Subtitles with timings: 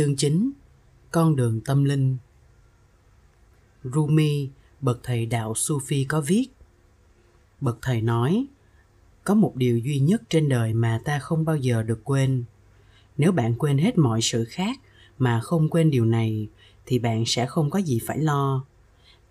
[0.00, 0.50] Chương 9
[1.10, 2.16] Con đường tâm linh.
[3.84, 4.48] Rumi,
[4.80, 6.46] bậc thầy đạo Sufi có viết.
[7.60, 8.46] Bậc thầy nói
[9.24, 12.44] Có một điều duy nhất trên đời mà ta không bao giờ được quên.
[13.16, 14.80] Nếu bạn quên hết mọi sự khác
[15.18, 16.48] mà không quên điều này
[16.86, 18.64] thì bạn sẽ không có gì phải lo.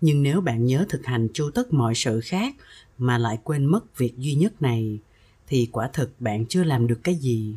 [0.00, 2.54] Nhưng nếu bạn nhớ thực hành chu tất mọi sự khác
[2.98, 4.98] mà lại quên mất việc duy nhất này
[5.46, 7.56] thì quả thực bạn chưa làm được cái gì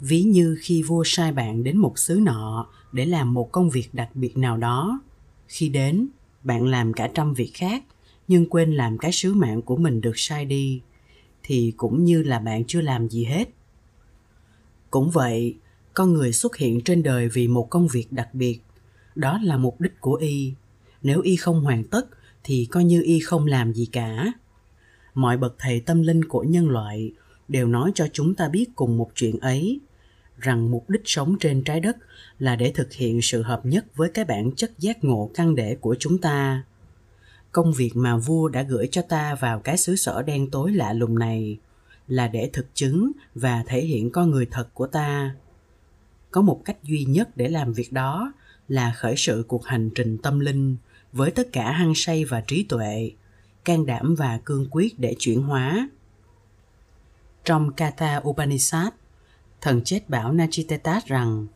[0.00, 3.88] ví như khi vua sai bạn đến một xứ nọ để làm một công việc
[3.92, 5.00] đặc biệt nào đó.
[5.48, 6.08] Khi đến,
[6.42, 7.84] bạn làm cả trăm việc khác,
[8.28, 10.80] nhưng quên làm cái sứ mạng của mình được sai đi,
[11.42, 13.48] thì cũng như là bạn chưa làm gì hết.
[14.90, 15.56] Cũng vậy,
[15.94, 18.60] con người xuất hiện trên đời vì một công việc đặc biệt.
[19.14, 20.52] Đó là mục đích của y.
[21.02, 22.06] Nếu y không hoàn tất,
[22.44, 24.32] thì coi như y không làm gì cả.
[25.14, 27.12] Mọi bậc thầy tâm linh của nhân loại
[27.48, 29.80] đều nói cho chúng ta biết cùng một chuyện ấy
[30.38, 31.96] rằng mục đích sống trên trái đất
[32.38, 35.76] là để thực hiện sự hợp nhất với cái bản chất giác ngộ căn để
[35.80, 36.62] của chúng ta.
[37.52, 40.92] Công việc mà vua đã gửi cho ta vào cái xứ sở đen tối lạ
[40.92, 41.58] lùng này
[42.08, 45.34] là để thực chứng và thể hiện con người thật của ta.
[46.30, 48.32] Có một cách duy nhất để làm việc đó
[48.68, 50.76] là khởi sự cuộc hành trình tâm linh
[51.12, 53.10] với tất cả hăng say và trí tuệ
[53.64, 55.88] can đảm và cương quyết để chuyển hóa.
[57.44, 58.92] Trong Kata Upanishad,
[59.60, 61.46] thần chết bảo Nachitetat rằng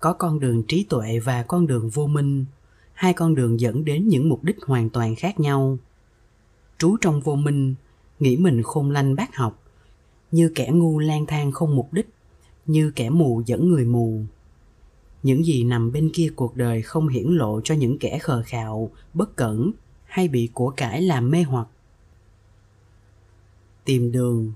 [0.00, 2.44] có con đường trí tuệ và con đường vô minh,
[2.92, 5.78] hai con đường dẫn đến những mục đích hoàn toàn khác nhau.
[6.78, 7.74] Trú trong vô minh,
[8.18, 9.62] nghĩ mình khôn lanh bác học,
[10.30, 12.08] như kẻ ngu lang thang không mục đích,
[12.66, 14.20] như kẻ mù dẫn người mù.
[15.22, 18.90] Những gì nằm bên kia cuộc đời không hiển lộ cho những kẻ khờ khạo
[19.14, 19.72] bất cẩn
[20.04, 21.68] hay bị của cải làm mê hoặc.
[23.84, 24.52] Tìm đường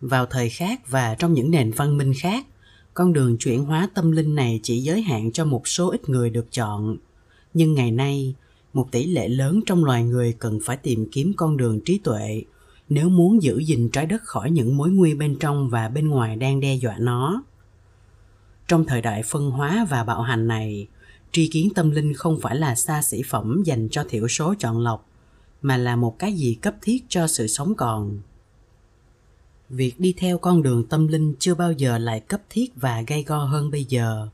[0.00, 2.46] vào thời khác và trong những nền văn minh khác.
[2.94, 6.30] Con đường chuyển hóa tâm linh này chỉ giới hạn cho một số ít người
[6.30, 6.96] được chọn.
[7.54, 8.34] Nhưng ngày nay,
[8.72, 12.42] một tỷ lệ lớn trong loài người cần phải tìm kiếm con đường trí tuệ.
[12.88, 16.36] Nếu muốn giữ gìn trái đất khỏi những mối nguy bên trong và bên ngoài
[16.36, 17.42] đang đe dọa nó.
[18.68, 20.86] Trong thời đại phân hóa và bạo hành này,
[21.32, 24.78] tri kiến tâm linh không phải là xa xỉ phẩm dành cho thiểu số chọn
[24.78, 25.08] lọc,
[25.62, 28.18] mà là một cái gì cấp thiết cho sự sống còn
[29.70, 33.22] việc đi theo con đường tâm linh chưa bao giờ lại cấp thiết và gay
[33.22, 34.28] go hơn bây giờ.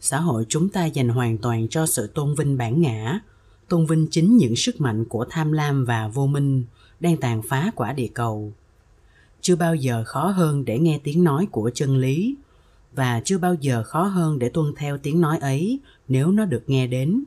[0.00, 3.20] Xã hội chúng ta dành hoàn toàn cho sự tôn vinh bản ngã,
[3.68, 6.64] tôn vinh chính những sức mạnh của tham lam và vô minh
[7.00, 8.52] đang tàn phá quả địa cầu.
[9.40, 12.36] Chưa bao giờ khó hơn để nghe tiếng nói của chân lý
[12.92, 16.62] và chưa bao giờ khó hơn để tuân theo tiếng nói ấy nếu nó được
[16.66, 17.24] nghe đến.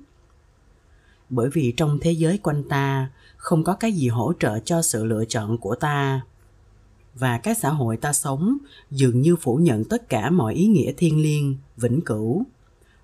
[1.29, 5.05] Bởi vì trong thế giới quanh ta, không có cái gì hỗ trợ cho sự
[5.05, 6.21] lựa chọn của ta
[7.15, 8.57] và cái xã hội ta sống
[8.91, 12.43] dường như phủ nhận tất cả mọi ý nghĩa thiêng liêng, vĩnh cửu.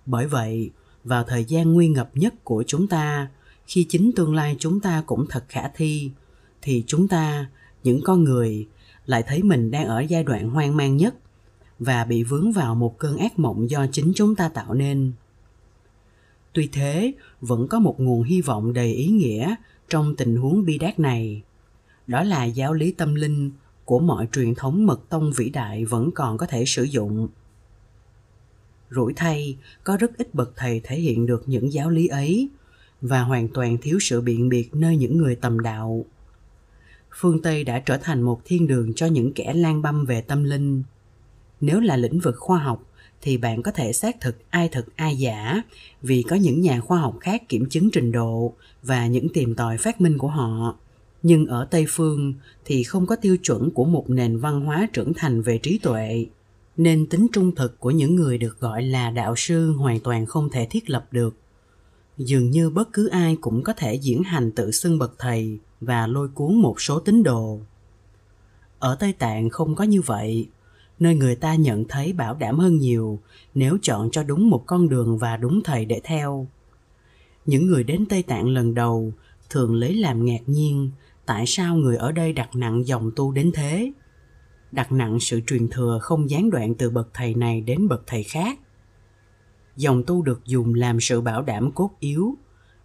[0.05, 0.71] Bởi vậy,
[1.03, 3.27] vào thời gian nguy ngập nhất của chúng ta,
[3.65, 6.11] khi chính tương lai chúng ta cũng thật khả thi,
[6.61, 7.49] thì chúng ta,
[7.83, 8.67] những con người,
[9.05, 11.15] lại thấy mình đang ở giai đoạn hoang mang nhất
[11.79, 15.11] và bị vướng vào một cơn ác mộng do chính chúng ta tạo nên.
[16.53, 19.55] Tuy thế, vẫn có một nguồn hy vọng đầy ý nghĩa
[19.89, 21.41] trong tình huống bi đát này.
[22.07, 23.51] Đó là giáo lý tâm linh
[23.87, 27.27] của mọi truyền thống mật tông vĩ đại vẫn còn có thể sử dụng.
[28.89, 32.49] Rủi thay, có rất ít bậc thầy thể hiện được những giáo lý ấy,
[33.01, 36.05] và hoàn toàn thiếu sự biện biệt nơi những người tầm đạo.
[37.15, 40.43] Phương tây đã trở thành một thiên đường cho những kẻ lang băm về tâm
[40.43, 40.83] linh.
[41.61, 42.83] Nếu là lĩnh vực khoa học,
[43.21, 45.61] thì bạn có thể xác thực ai thật, ai giả,
[46.01, 49.77] vì có những nhà khoa học khác kiểm chứng trình độ và những tìm tòi
[49.77, 50.77] phát minh của họ
[51.23, 52.33] nhưng ở tây phương
[52.65, 56.25] thì không có tiêu chuẩn của một nền văn hóa trưởng thành về trí tuệ.
[56.77, 60.49] Nên tính trung thực của những người được gọi là đạo sư hoàn toàn không
[60.49, 61.35] thể thiết lập được.
[62.17, 66.07] Dường như bất cứ ai cũng có thể diễn hành tự xưng bậc thầy và
[66.07, 67.59] lôi cuốn một số tín đồ.
[68.79, 70.47] Ở tây tạng không có như vậy,
[70.99, 73.19] nơi người ta nhận thấy bảo đảm hơn nhiều
[73.55, 76.47] nếu chọn cho đúng một con đường và đúng thầy để theo.
[77.45, 79.11] Những người đến tây tạng lần đầu
[79.49, 80.91] thường lấy làm ngạc nhiên
[81.27, 83.91] tại sao người ở đây đặt nặng dòng tu đến thế?
[84.71, 88.23] Đặt nặng sự truyền thừa không gián đoạn từ bậc thầy này đến bậc thầy
[88.23, 88.59] khác.
[89.75, 92.37] Dòng tu được dùng làm sự bảo đảm cốt yếu.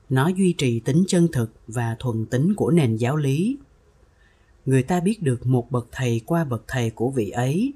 [0.09, 3.59] Nó duy trì tính chân thực và thuần tính của nền giáo lý.
[4.67, 7.73] Người ta biết được một bậc thầy qua bậc thầy của vị ấy.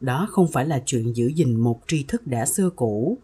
[0.00, 3.18] Đó không phải là chuyện giữ gìn một tri thức đã xưa cũ.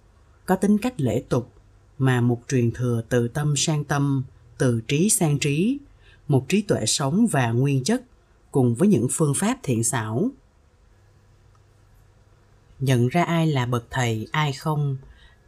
[0.47, 1.53] Có tính cách lễ tục,
[1.99, 4.25] mà một truyền thừa từ tâm sang tâm,
[4.59, 5.79] từ trí sang trí
[6.33, 8.03] một trí tuệ sống và nguyên chất
[8.51, 10.31] cùng với những phương pháp thiện xảo.
[12.81, 14.97] Nhận ra ai là bậc thầy, ai không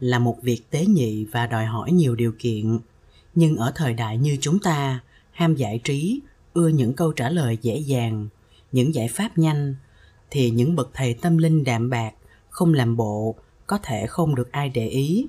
[0.00, 2.78] là một việc tế nhị và đòi hỏi nhiều điều kiện.
[3.34, 5.00] Nhưng ở thời đại như chúng ta,
[5.32, 6.20] ham giải trí,
[6.54, 8.28] ưa những câu trả lời dễ dàng,
[8.72, 9.75] những giải pháp nhanh,
[10.31, 12.12] thì những bậc thầy tâm linh đạm bạc,
[12.50, 13.34] không làm bộ,
[13.66, 15.26] có thể không được ai để ý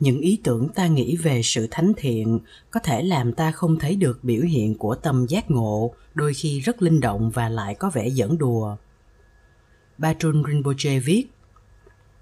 [0.00, 2.38] những ý tưởng ta nghĩ về sự thánh thiện
[2.70, 6.60] có thể làm ta không thấy được biểu hiện của tâm giác ngộ, đôi khi
[6.60, 8.76] rất linh động và lại có vẻ dẫn đùa.
[9.98, 11.26] Bajun Rinpoche viết,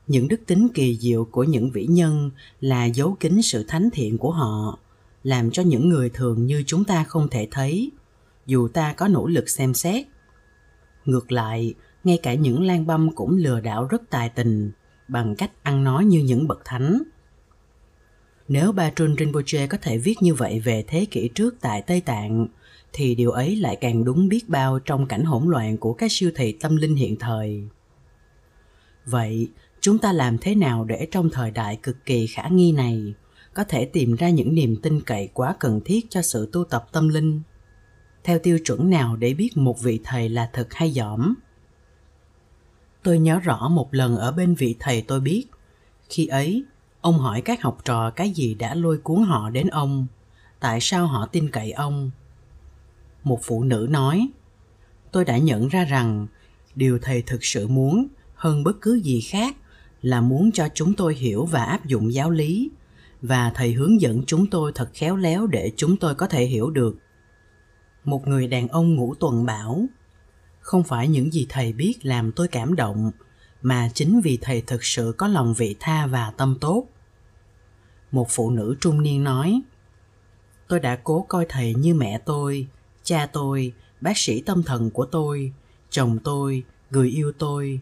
[0.06, 2.30] những đức tính kỳ diệu của những vĩ nhân
[2.60, 4.78] là dấu kín sự thánh thiện của họ,
[5.22, 7.90] làm cho những người thường như chúng ta không thể thấy.
[8.46, 10.06] Dù ta có nỗ lực xem xét,
[11.04, 11.74] ngược lại,
[12.04, 14.72] ngay cả những lang băm cũng lừa đảo rất tài tình,
[15.08, 17.02] bằng cách ăn nói như những bậc thánh
[18.48, 22.46] nếu Bajun Rinpoche có thể viết như vậy về thế kỷ trước tại Tây Tạng,
[22.92, 26.30] thì điều ấy lại càng đúng biết bao trong cảnh hỗn loạn của các siêu
[26.36, 27.62] thị tâm linh hiện thời.
[29.04, 29.48] Vậy,
[29.80, 33.14] chúng ta làm thế nào để trong thời đại cực kỳ khả nghi này
[33.54, 36.86] có thể tìm ra những niềm tin cậy quá cần thiết cho sự tu tập
[36.92, 37.40] tâm linh?
[38.24, 41.34] Theo tiêu chuẩn nào để biết một vị thầy là thật hay dỏm?
[43.02, 45.46] Tôi nhớ rõ một lần ở bên vị thầy tôi biết,
[46.08, 46.64] khi ấy
[47.06, 50.06] ông hỏi các học trò cái gì đã lôi cuốn họ đến ông?
[50.60, 52.10] Tại sao họ tin cậy ông?
[53.24, 54.28] Một phụ nữ nói,
[55.12, 56.26] tôi đã nhận ra rằng
[56.74, 59.56] điều thầy thực sự muốn hơn bất cứ gì khác
[60.02, 62.70] là muốn cho chúng tôi hiểu và áp dụng giáo lý,
[63.22, 66.70] và thầy hướng dẫn chúng tôi thật khéo léo để chúng tôi có thể hiểu
[66.70, 66.96] được.
[68.04, 69.86] Một người đàn ông ngủ tuần bảo,
[70.60, 73.10] không phải những gì thầy biết làm tôi cảm động,
[73.62, 76.86] mà chính vì thầy thực sự có lòng vị tha và tâm tốt
[78.12, 79.62] một phụ nữ trung niên nói
[80.68, 82.66] tôi đã cố coi thầy như mẹ tôi
[83.02, 85.52] cha tôi bác sĩ tâm thần của tôi
[85.90, 87.80] chồng tôi người yêu tôi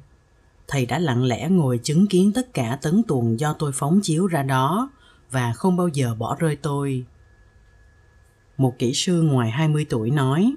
[0.69, 4.27] thầy đã lặng lẽ ngồi chứng kiến tất cả tấn tuồng do tôi phóng chiếu
[4.27, 4.91] ra đó
[5.31, 7.05] và không bao giờ bỏ rơi tôi.
[8.57, 10.55] Một kỹ sư ngoài 20 tuổi nói,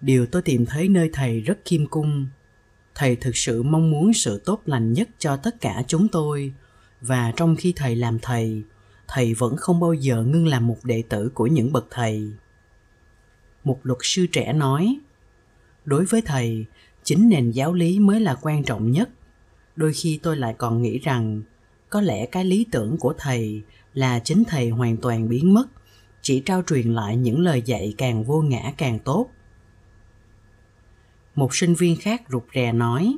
[0.00, 2.26] Điều tôi tìm thấy nơi thầy rất khiêm cung.
[2.94, 6.52] Thầy thực sự mong muốn sự tốt lành nhất cho tất cả chúng tôi
[7.00, 8.64] và trong khi thầy làm thầy
[9.08, 12.32] thầy vẫn không bao giờ ngưng làm một đệ tử của những bậc thầy.
[13.64, 14.98] Một luật sư trẻ nói,
[15.84, 16.66] đối với thầy,
[17.04, 19.10] chính nền giáo lý mới là quan trọng nhất.
[19.76, 21.42] Đôi khi tôi lại còn nghĩ rằng,
[21.90, 23.62] có lẽ cái lý tưởng của thầy
[23.94, 25.66] là chính thầy hoàn toàn biến mất,
[26.22, 29.30] chỉ trao truyền lại những lời dạy càng vô ngã càng tốt.
[31.34, 33.16] Một sinh viên khác rụt rè nói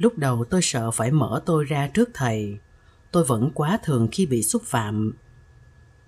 [0.00, 2.58] lúc đầu tôi sợ phải mở tôi ra trước thầy.
[3.10, 5.12] Tôi vẫn quá thường khi bị xúc phạm.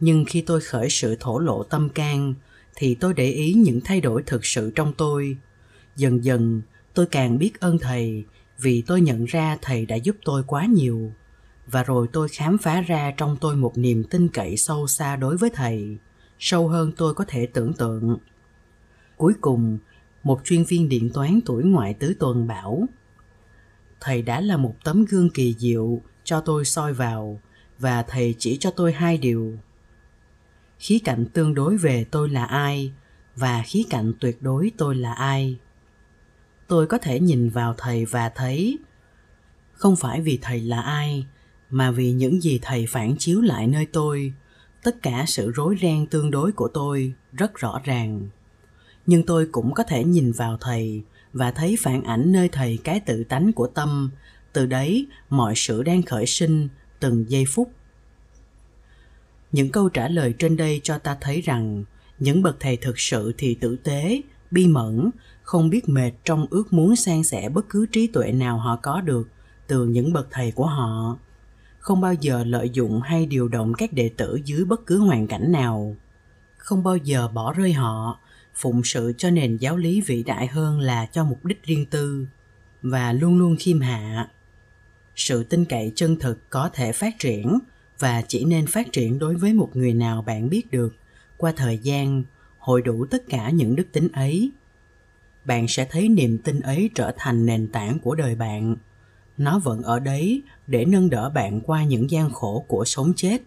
[0.00, 2.35] Nhưng khi tôi khởi sự thổ lộ tâm can,
[2.77, 5.37] thì tôi để ý những thay đổi thực sự trong tôi.
[5.97, 6.62] Dần dần,
[6.94, 8.25] tôi càng biết ơn thầy,
[8.61, 11.12] vì tôi nhận ra thầy đã giúp tôi quá nhiều.
[11.67, 15.37] Và rồi tôi khám phá ra trong tôi một niềm tin cậy sâu xa đối
[15.37, 15.97] với thầy,
[16.39, 18.19] sâu hơn tôi có thể tưởng tượng.
[19.17, 19.79] Cuối cùng,
[20.23, 22.89] một chuyên viên điện toán tuổi ngoại tứ tuần bảo
[24.05, 27.41] thầy đã là một tấm gương kỳ diệu cho tôi soi vào,
[27.79, 29.59] và thầy chỉ cho tôi hai điều.
[30.79, 32.93] Khí cạnh tương đối về tôi là ai,
[33.37, 35.59] và khí cạnh tuyệt đối tôi là ai?
[36.69, 38.79] Tôi có thể nhìn vào thầy và thấy,
[39.73, 41.27] không phải vì thầy là ai,
[41.71, 44.32] mà vì những gì thầy phản chiếu lại nơi tôi,
[44.82, 48.29] tất cả sự rối ren tương đối của tôi rất rõ ràng.
[49.06, 53.01] Nhưng tôi cũng có thể nhìn vào thầy và thấy phản ảnh nơi thầy cái
[53.01, 54.10] tự tánh của tâm.
[54.53, 56.69] Từ đấy, mọi sự đang khởi sinh
[57.01, 57.72] từng giây phút.
[59.53, 61.84] Những câu trả lời trên đây cho ta thấy rằng,
[62.19, 64.20] những bậc thầy thực sự thì tử tế,
[64.51, 65.10] bi mẫn,
[65.43, 69.01] không biết mệt trong ước muốn san sẻ bất cứ trí tuệ nào họ có
[69.01, 69.29] được
[69.67, 71.19] từ những bậc thầy của họ.
[71.79, 75.27] Không bao giờ lợi dụng hay điều động các đệ tử dưới bất cứ hoàn
[75.27, 75.96] cảnh nào.
[76.56, 78.20] Không bao giờ bỏ rơi họ
[78.55, 82.27] phụng sự cho nền giáo lý vĩ đại hơn là cho mục đích riêng tư,
[82.82, 84.31] và luôn luôn khiêm hạ.
[85.17, 87.59] Sự tin cậy chân thực có thể phát triển
[87.99, 90.97] và chỉ nên phát triển đối với một người nào bạn biết được.
[91.37, 92.23] Qua thời gian,
[92.59, 94.51] hội đủ tất cả những đức tính ấy.
[95.44, 98.77] Bạn sẽ thấy niềm tin ấy trở thành nền tảng của đời bạn.
[99.39, 103.43] Nó vẫn ở đấy để nâng đỡ bạn qua những gian khổ của sống chết.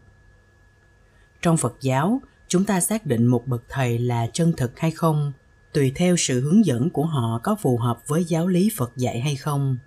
[1.41, 2.21] Trong phật giáo
[2.55, 5.33] chúng ta xác định một bậc thầy là chân thực hay không,
[5.73, 9.19] tùy theo sự hướng dẫn của họ có phù hợp với giáo lý phật dạy
[9.19, 9.77] hay không.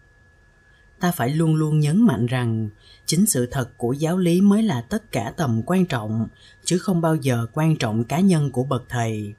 [1.00, 2.68] Ta phải luôn luôn nhấn mạnh rằng,
[3.06, 6.28] chính sự thật của giáo lý mới là tất cả tầm quan trọng,
[6.64, 9.34] chứ không bao giờ quan trọng cá nhân của bậc thầy.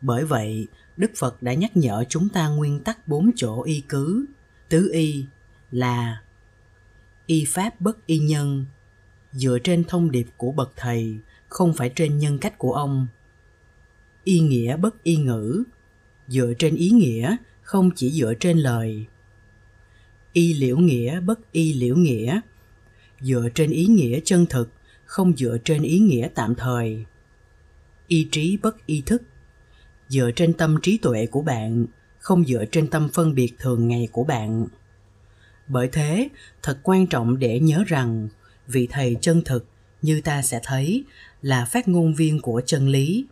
[0.00, 4.26] Bởi vậy, đức phật đã nhắc nhở chúng ta nguyên tắc bốn chỗ y cứ.
[4.68, 5.26] Tứ y
[5.70, 6.22] là
[7.26, 8.64] y pháp bất y nhân.
[9.32, 11.18] Dựa trên thông điệp của bậc thầy
[11.50, 13.06] không phải trên nhân cách của ông.
[14.24, 15.62] Y nghĩa bất y ngữ,
[16.28, 19.06] dựa trên ý nghĩa, không chỉ dựa trên lời.
[20.32, 22.40] Y liễu nghĩa bất y liễu nghĩa,
[23.20, 24.70] dựa trên ý nghĩa chân thực,
[25.04, 27.04] không dựa trên ý nghĩa tạm thời.
[28.08, 29.22] Y trí bất y thức,
[30.08, 31.86] dựa trên tâm trí tuệ của bạn,
[32.18, 34.66] không dựa trên tâm phân biệt thường ngày của bạn.
[35.68, 36.28] Bởi thế,
[36.62, 38.28] thật quan trọng để nhớ rằng,
[38.66, 39.66] vị thầy chân thực
[40.02, 41.04] như ta sẽ thấy
[41.42, 43.26] là phát ngôn viên của chân lý.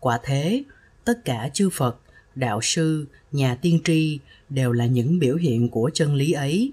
[0.00, 0.62] Quả thế,
[1.04, 2.00] tất cả chư phật,
[2.34, 6.72] đạo sư, nhà tiên tri đều là những biểu hiện của chân lý ấy,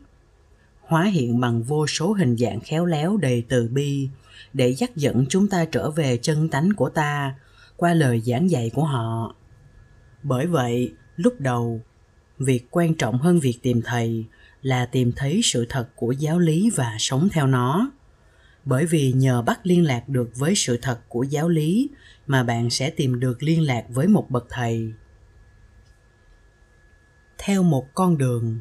[0.81, 4.09] hóa hiện bằng vô số hình dạng khéo léo đầy từ bi
[4.53, 7.35] để dắt dẫn chúng ta trở về chân tánh của ta
[7.77, 9.35] qua lời giảng dạy của họ.
[10.23, 11.81] Bởi vậy, lúc đầu,
[12.39, 14.25] việc quan trọng hơn việc tìm thầy
[14.61, 17.91] là tìm thấy sự thật của giáo lý và sống theo nó
[18.65, 21.89] bởi vì nhờ bắt liên lạc được với sự thật của giáo lý
[22.27, 24.93] mà bạn sẽ tìm được liên lạc với một bậc thầy.
[27.37, 28.59] Theo một con đường,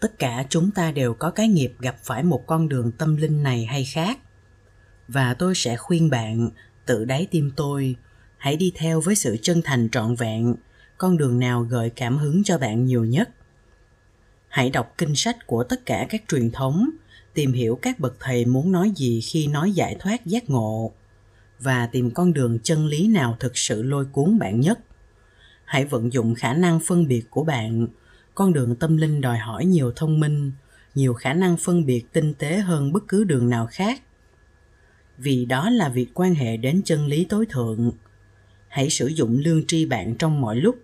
[0.00, 3.42] tất cả chúng ta đều có cái nghiệp gặp phải một con đường tâm linh
[3.42, 4.18] này hay khác.
[5.08, 6.50] Và tôi sẽ khuyên bạn,
[6.86, 7.96] tự đáy tim tôi,
[8.38, 10.54] hãy đi theo với sự chân thành trọn vẹn,
[10.98, 13.30] con đường nào gợi cảm hứng cho bạn nhiều nhất.
[14.48, 16.90] Hãy đọc kinh sách của tất cả các truyền thống
[17.36, 20.92] tìm hiểu các bậc thầy muốn nói gì khi nói giải thoát giác ngộ,
[21.60, 24.78] và tìm con đường chân lý nào thực sự lôi cuốn bạn nhất.
[25.64, 27.86] Hãy vận dụng khả năng phân biệt của bạn.
[28.34, 30.52] Con đường tâm linh đòi hỏi nhiều thông minh,
[30.94, 34.02] nhiều khả năng phân biệt tinh tế hơn bất cứ đường nào khác.
[35.18, 37.92] Vì đó là việc quan hệ đến chân lý tối thượng.
[38.68, 40.76] Hãy sử dụng lương tri bạn trong mọi lúc.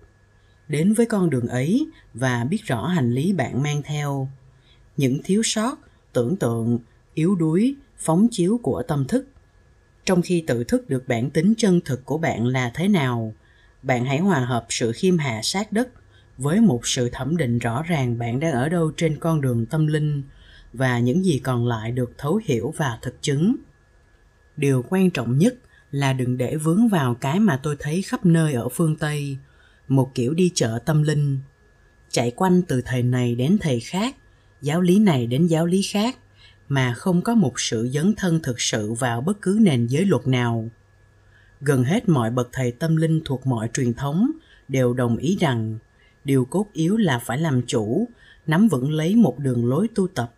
[0.69, 4.29] Đến với con đường ấy và biết rõ hành lý bạn mang theo.
[4.97, 5.79] Những thiếu sót
[6.13, 6.79] tưởng tượng,
[7.15, 9.27] yếu đuối, phóng chiếu của tâm thức.
[10.05, 13.35] Trong khi tự thức được bản tính chân thực của bạn là thế nào,
[13.83, 15.89] bạn hãy hòa hợp sự khiêm hạ sát đất
[16.39, 19.87] với một sự thẩm định rõ ràng bạn đang ở đâu trên con đường tâm
[19.87, 20.23] linh
[20.73, 23.57] và những gì còn lại được thấu hiểu và thực chứng.
[24.57, 25.55] Điều quan trọng nhất
[25.91, 29.37] là đừng để vướng vào cái mà tôi thấy khắp nơi ở phương tây,
[29.89, 31.39] một kiểu đi chợ tâm linh.
[32.11, 34.17] Chạy quanh từ thầy này đến thầy khác
[34.63, 36.19] giáo lý này đến giáo lý khác,
[36.69, 40.27] mà không có một sự dấn thân thực sự vào bất cứ nền giới luật
[40.27, 40.69] nào.
[41.61, 44.31] Gần hết mọi bậc thầy tâm linh thuộc mọi truyền thống
[44.69, 45.79] đều đồng ý rằng
[46.25, 48.09] điều cốt yếu là phải làm chủ,
[48.47, 50.35] nắm vững lấy một đường lối tu tập,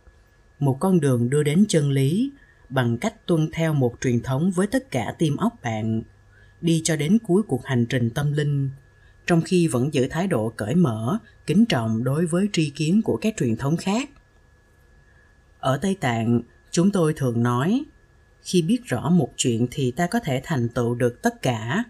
[0.59, 2.33] một con đường đưa đến chân lý
[2.69, 6.03] bằng cách tuân theo một truyền thống với tất cả tim óc bạn,
[6.61, 8.71] đi cho đến cuối cuộc hành trình tâm linh
[9.27, 13.17] trong khi vẫn giữ thái độ cởi mở, kính trọng đối với tri kiến của
[13.17, 14.11] các truyền thống khác.
[15.61, 16.41] Ở tây tạng,
[16.71, 17.85] chúng tôi thường nói,
[18.43, 21.85] khi biết rõ một chuyện thì ta có thể thành tựu được tất cả.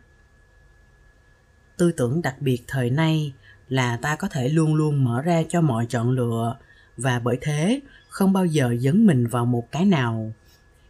[1.77, 3.33] Tư tưởng đặc biệt thời nay
[3.69, 6.57] là ta có thể luôn luôn mở ra cho mọi chọn lựa,
[6.97, 10.33] và bởi thế không bao giờ dấn mình vào một cái nào.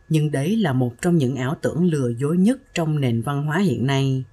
[0.08, 3.58] Nhưng đấy là một trong những ảo tưởng lừa dối nhất trong nền văn hóa
[3.58, 4.24] hiện nay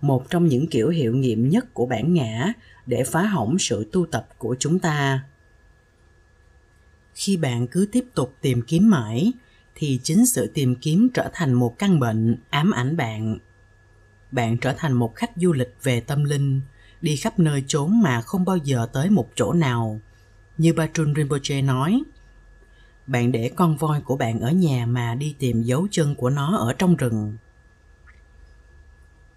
[0.00, 2.52] một trong những kiểu hiệu nghiệm nhất của bản ngã
[2.86, 5.24] để phá hỏng sự tu tập của chúng ta.
[7.14, 9.32] Khi bạn cứ tiếp tục tìm kiếm mãi,
[9.74, 13.38] thì chính sự tìm kiếm trở thành một căn bệnh ám ảnh bạn.
[14.30, 16.60] Bạn trở thành một khách du lịch về tâm linh,
[17.00, 20.00] đi khắp nơi trốn mà không bao giờ tới một chỗ nào.
[20.58, 22.02] Như Bachun Rinpoche nói,
[23.06, 26.56] bạn để con voi của bạn ở nhà mà đi tìm dấu chân của nó
[26.56, 27.36] ở trong rừng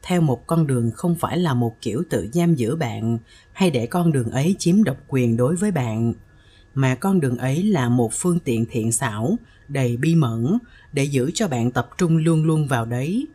[0.04, 3.18] theo một con đường không phải là một kiểu tự giam giữ bạn
[3.52, 6.14] hay để con đường ấy chiếm độc quyền đối với bạn,
[6.74, 9.36] mà con đường ấy là một phương tiện thiện xảo,
[9.68, 10.58] đầy bi mẫn,
[10.94, 13.28] để giữ cho bạn tập trung luôn luôn vào đấy.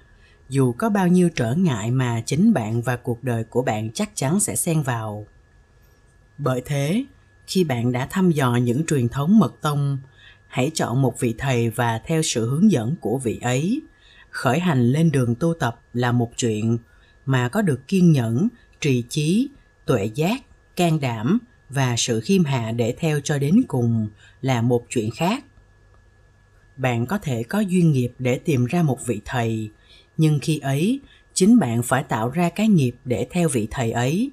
[0.49, 4.11] Dù có bao nhiêu trở ngại mà chính bạn và cuộc đời của bạn chắc
[4.14, 5.26] chắn sẽ xen vào.
[6.38, 7.04] Bởi thế,
[7.46, 9.99] khi bạn đã thăm dò những truyền thống mật tông,
[10.46, 13.80] hãy chọn một vị thầy và theo sự hướng dẫn của vị ấy
[14.36, 16.78] khởi hành lên đường tu tập là một chuyện
[17.26, 18.48] mà có được kiên nhẫn,
[18.80, 19.48] trì chí,
[19.86, 20.42] tuệ giác,
[20.76, 21.38] can đảm
[21.68, 24.08] và sự khiêm hạ để theo cho đến cùng
[24.42, 25.44] là một chuyện khác.
[26.76, 29.70] Bạn có thể có duyên nghiệp để tìm ra một vị thầy,
[30.16, 31.00] nhưng khi ấy,
[31.34, 34.30] chính bạn phải tạo ra cái nghiệp để theo vị thầy ấy.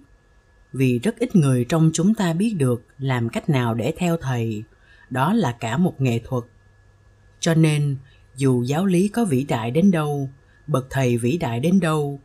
[0.73, 4.63] Vì rất ít người trong chúng ta biết được làm cách nào để theo thầy,
[5.09, 6.43] đó là cả một nghệ thuật.
[7.39, 7.97] Cho nên
[8.35, 10.29] dù giáo lý có vĩ đại đến đâu,
[10.67, 12.19] bậc thầy vĩ đại đến đâu,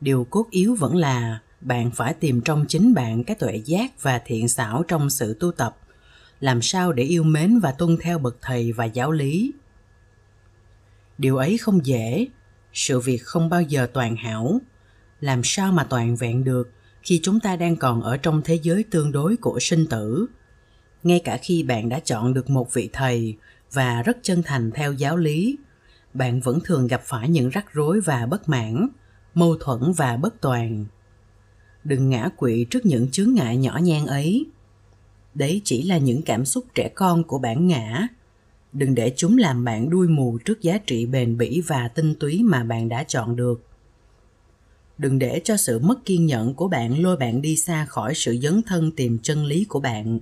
[0.00, 4.20] điều cốt yếu vẫn là bạn phải tìm trong chính bạn cái tuệ giác và
[4.24, 5.78] thiện xảo trong sự tu tập.
[6.40, 9.52] Làm sao để yêu mến và tuân theo bậc thầy và giáo lý?
[11.18, 12.26] Điều ấy không dễ.
[12.72, 14.60] Sự việc không bao giờ toàn hảo.
[15.20, 16.70] Làm sao mà toàn vẹn được
[17.02, 20.26] khi chúng ta đang còn ở trong thế giới tương đối của sinh tử?
[21.02, 23.36] Ngay cả khi bạn đã chọn được một vị thầy
[23.76, 25.58] và rất chân thành theo giáo lý.
[26.14, 28.88] Bạn vẫn thường gặp phải những rắc rối và bất mãn,
[29.34, 30.86] mâu thuẫn và bất toàn.
[31.84, 34.46] Đừng ngã quỵ trước những chướng ngại nhỏ nhen ấy.
[35.34, 38.08] Đấy chỉ là những cảm xúc trẻ con của bản ngã.
[38.72, 42.42] Đừng để chúng làm bạn đuôi mù trước giá trị bền bỉ và tinh túy
[42.42, 43.62] mà bạn đã chọn được.
[44.98, 48.36] Đừng để cho sự mất kiên nhẫn của bạn lôi bạn đi xa khỏi sự
[48.42, 50.20] dấn thân tìm chân lý của bạn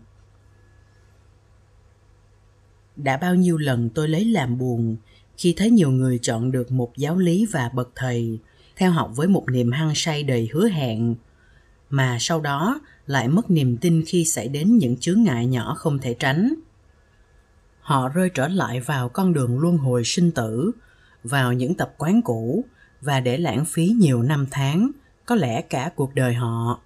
[2.97, 4.97] đã bao nhiêu lần tôi lấy làm buồn
[5.37, 8.39] khi thấy nhiều người chọn được một giáo lý và bậc thầy,
[8.77, 11.15] theo học với một niềm hăng say đầy hứa hẹn,
[11.91, 15.99] mà sau đó lại mất niềm tin khi xảy đến những chướng ngại nhỏ không
[15.99, 16.55] thể tránh.
[17.81, 20.71] Họ rơi trở lại vào con đường luân hồi sinh tử,
[21.25, 22.65] vào những tập quán cũ
[23.01, 24.91] và để lãng phí nhiều năm tháng,
[25.27, 26.81] có lẽ cả cuộc đời họ.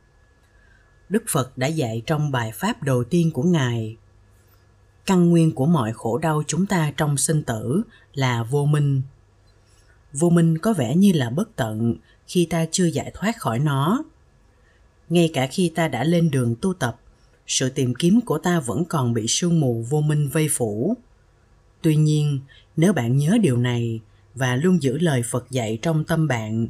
[1.08, 3.96] Đức phật đã dạy trong bài pháp đầu tiên của ngài
[5.08, 7.82] căn nguyên của mọi khổ đau chúng ta trong sinh tử
[8.14, 9.02] là vô minh.
[10.12, 11.96] Vô minh có vẻ như là bất tận
[12.26, 14.04] khi ta chưa giải thoát khỏi nó.
[15.08, 17.00] Ngay cả khi ta đã lên đường tu tập,
[17.46, 20.94] sự tìm kiếm của ta vẫn còn bị sương mù vô minh vây phủ.
[21.82, 22.40] Tuy nhiên,
[22.76, 24.00] nếu bạn nhớ điều này
[24.34, 26.68] và luôn giữ lời phật dạy trong tâm bạn,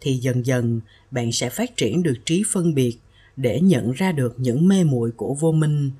[0.00, 0.80] thì dần dần
[1.10, 2.98] bạn sẽ phát triển được trí phân biệt
[3.36, 5.90] để nhận ra được những mê muội của vô minh.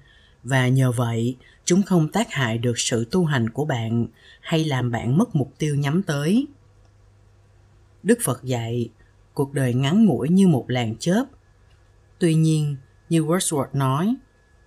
[0.45, 1.37] Và nhờ vậy
[1.69, 4.07] chúng không tác hại được sự tu hành của bạn
[4.40, 6.47] hay làm bạn mất mục tiêu nhắm tới.
[8.03, 8.88] Đức phật dạy,
[9.35, 11.25] cuộc đời ngắn ngủi như một làn chớp.
[12.19, 12.77] Tuy nhiên,
[13.09, 14.14] như wordsworth nói,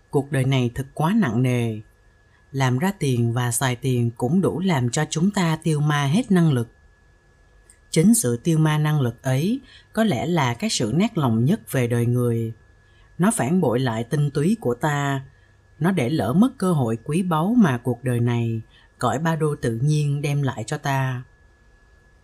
[0.09, 1.79] cuộc đời này thật quá nặng nề.
[2.51, 6.31] Làm ra tiền và xài tiền cũng đủ làm cho chúng ta tiêu ma hết
[6.31, 6.67] năng lực.
[7.89, 9.59] Chính sự tiêu ma năng lực ấy
[9.93, 12.53] có lẽ là cái sự nát lòng nhất về đời người.
[13.17, 15.21] Nó phản bội lại tinh túy của ta
[15.81, 18.61] nó để lỡ mất cơ hội quý báu mà cuộc đời này,
[18.99, 21.23] cõi ba đô tự nhiên đem lại cho ta.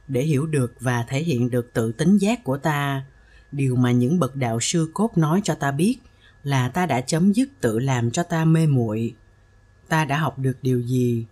[0.08, 3.06] Để hiểu được và thể hiện được tự tính giác của ta,
[3.52, 5.98] điều mà những bậc đạo sư cốt nói cho ta biết
[6.44, 9.16] là ta đã chấm dứt tự làm cho ta mê muội.
[9.88, 11.26] Ta đã học được điều gì?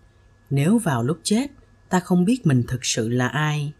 [0.49, 1.47] Nếu vào lúc chết,
[1.89, 3.73] ta không biết mình thực sự là ai.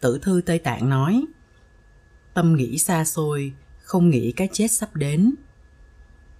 [0.00, 1.24] Tử thư tây tạng nói,
[2.34, 3.52] tâm nghĩ xa xôi,
[3.82, 5.34] không nghĩ cái chết sắp đến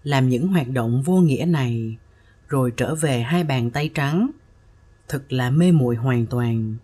[0.03, 1.97] làm những hoạt động vô nghĩa này,
[2.49, 4.31] rồi trở về hai bàn tay trắng.
[5.09, 6.77] Thực là mê muội hoàn toàn.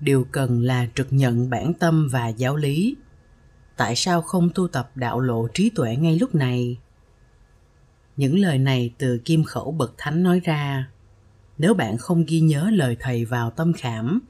[0.00, 2.96] Điều cần là trực nhận bản tâm và giáo lý.
[3.76, 6.78] Tại sao không tu tập đạo lộ trí tuệ ngay lúc này?
[8.16, 10.90] Những lời này từ kim khẩu bậc thánh nói ra.
[11.58, 14.20] Nếu bạn không ghi nhớ lời thầy vào tâm khảm,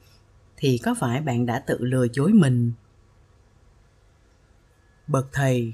[0.57, 2.71] thì có phải bạn đã tự lừa dối mình?
[5.07, 5.73] Bậc thầy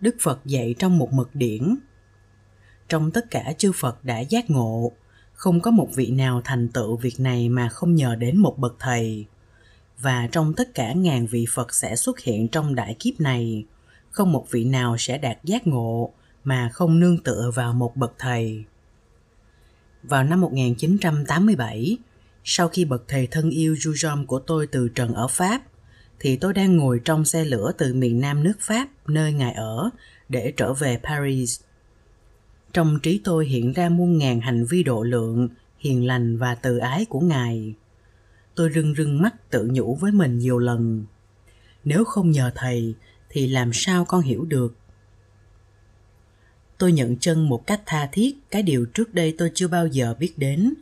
[0.00, 1.76] đức phật dạy trong một mật điển
[2.88, 4.92] trong tất cả chư phật đã giác ngộ
[5.32, 8.76] không có một vị nào thành tựu việc này mà không nhờ đến một bậc
[8.78, 9.26] thầy
[9.98, 13.64] và trong tất cả ngàn vị phật sẽ xuất hiện trong đại kiếp này
[14.10, 16.12] không một vị nào sẽ đạt giác ngộ
[16.44, 18.64] mà không nương tựa vào một bậc thầy.
[20.02, 21.96] Vào năm 1987,
[22.44, 25.62] sau khi bậc thầy thân yêu Jujom của tôi từ trần ở Pháp,
[26.20, 29.90] thì tôi đang ngồi trong xe lửa từ miền nam nước Pháp nơi ngài ở
[30.28, 31.60] để trở về Paris.
[32.72, 36.78] Trong trí tôi hiện ra muôn ngàn hành vi độ lượng, hiền lành và từ
[36.78, 37.74] ái của ngài.
[38.54, 41.04] Tôi rưng rưng mắt tự nhủ với mình nhiều lần.
[41.84, 42.94] Nếu không nhờ thầy
[43.28, 44.74] thì làm sao con hiểu được
[46.78, 50.14] tôi nhận chân một cách tha thiết cái điều trước đây tôi chưa bao giờ
[50.18, 50.74] biết đến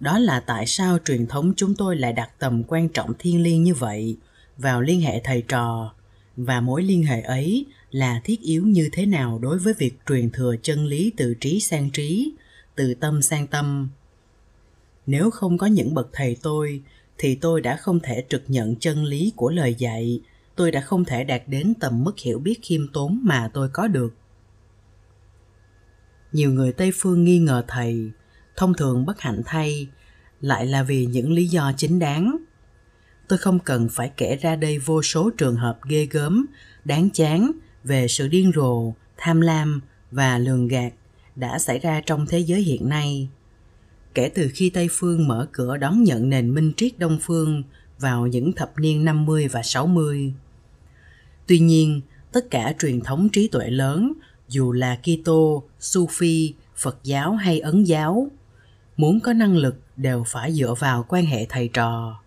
[0.00, 3.62] đó là tại sao truyền thống chúng tôi lại đặt tầm quan trọng thiên liêng
[3.62, 4.16] như vậy
[4.60, 5.94] vào liên hệ thầy trò.
[6.36, 10.30] Và mối liên hệ ấy là thiết yếu như thế nào đối với việc truyền
[10.30, 12.32] thừa chân lý từ trí sang trí,
[12.74, 13.88] từ tâm sang tâm.
[15.06, 16.82] Nếu không có những bậc thầy tôi,
[17.18, 20.20] thì tôi đã không thể trực nhận chân lý của lời dạy.
[20.56, 23.88] Tôi đã không thể đạt đến tầm mức hiểu biết khiêm tốn mà tôi có
[23.88, 24.14] được.
[26.32, 28.10] Nhiều người tây phương nghi ngờ thầy.
[28.56, 29.88] Thông thường bất hạnh thay,
[30.40, 32.36] lại là vì những lý do chính đáng
[33.30, 36.46] tôi không cần phải kể ra đây vô số trường hợp ghê gớm
[36.84, 37.50] đáng chán
[37.84, 40.92] về sự điên rồ tham lam và lường gạt
[41.36, 43.28] đã xảy ra trong thế giới hiện nay
[44.14, 47.62] kể từ khi Tây phương mở cửa đón nhận nền minh triết Đông phương
[47.98, 50.32] vào những thập niên 50 và 60.
[51.46, 52.00] Tuy nhiên,
[52.32, 54.12] tất cả truyền thống trí tuệ lớn,
[54.48, 58.28] dù là Kitô, Sufi, Phật giáo hay Ấn giáo,
[58.96, 62.20] muốn có năng lực đều phải dựa vào quan hệ thầy trò.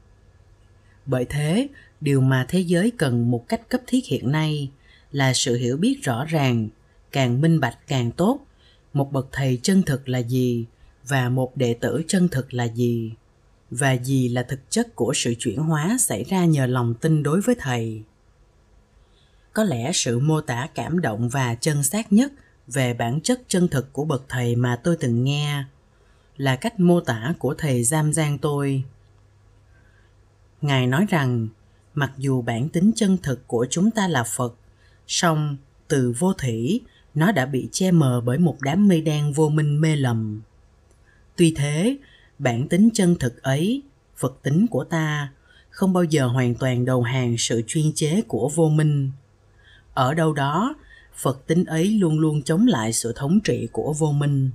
[1.06, 1.68] Bởi thế,
[2.02, 4.72] điều mà thế giới cần một cách cấp thiết hiện nay
[5.12, 6.70] là sự hiểu biết rõ ràng,
[7.12, 8.40] càng minh bạch càng tốt,
[8.94, 10.66] một bậc thầy chân thực là gì
[11.08, 13.12] và một đệ tử chân thực là gì
[13.72, 17.42] và gì là thực chất của sự chuyển hóa xảy ra nhờ lòng tin đối
[17.42, 18.04] với thầy.
[19.54, 22.32] Có lẽ sự mô tả cảm động và chân xác nhất
[22.68, 25.64] về bản chất chân thực của bậc thầy mà tôi từng nghe
[26.38, 28.84] là cách mô tả của thầy giam giang tôi
[30.64, 31.48] ngài nói rằng,
[31.94, 34.56] mặc dù bản tính chân thực của chúng ta là phật,
[35.08, 36.82] song từ vô thủy
[37.14, 40.42] nó đã bị che mờ bởi một đám mây đen vô minh mê lầm.
[41.36, 41.98] Tuy thế,
[42.40, 43.82] bản tính chân thực ấy,
[44.18, 45.32] phật tính của ta,
[45.70, 49.12] không bao giờ hoàn toàn đầu hàng sự chuyên chế của vô minh.
[49.94, 50.76] Ở đâu đó,
[51.16, 54.52] phật tính ấy luôn luôn chống lại sự thống trị của vô minh.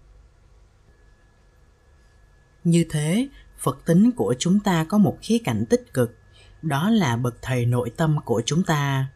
[2.64, 6.16] Như thế phật tính của chúng ta có một khía cạnh tích cực,
[6.62, 9.06] đó là bậc thầy nội tâm của chúng ta.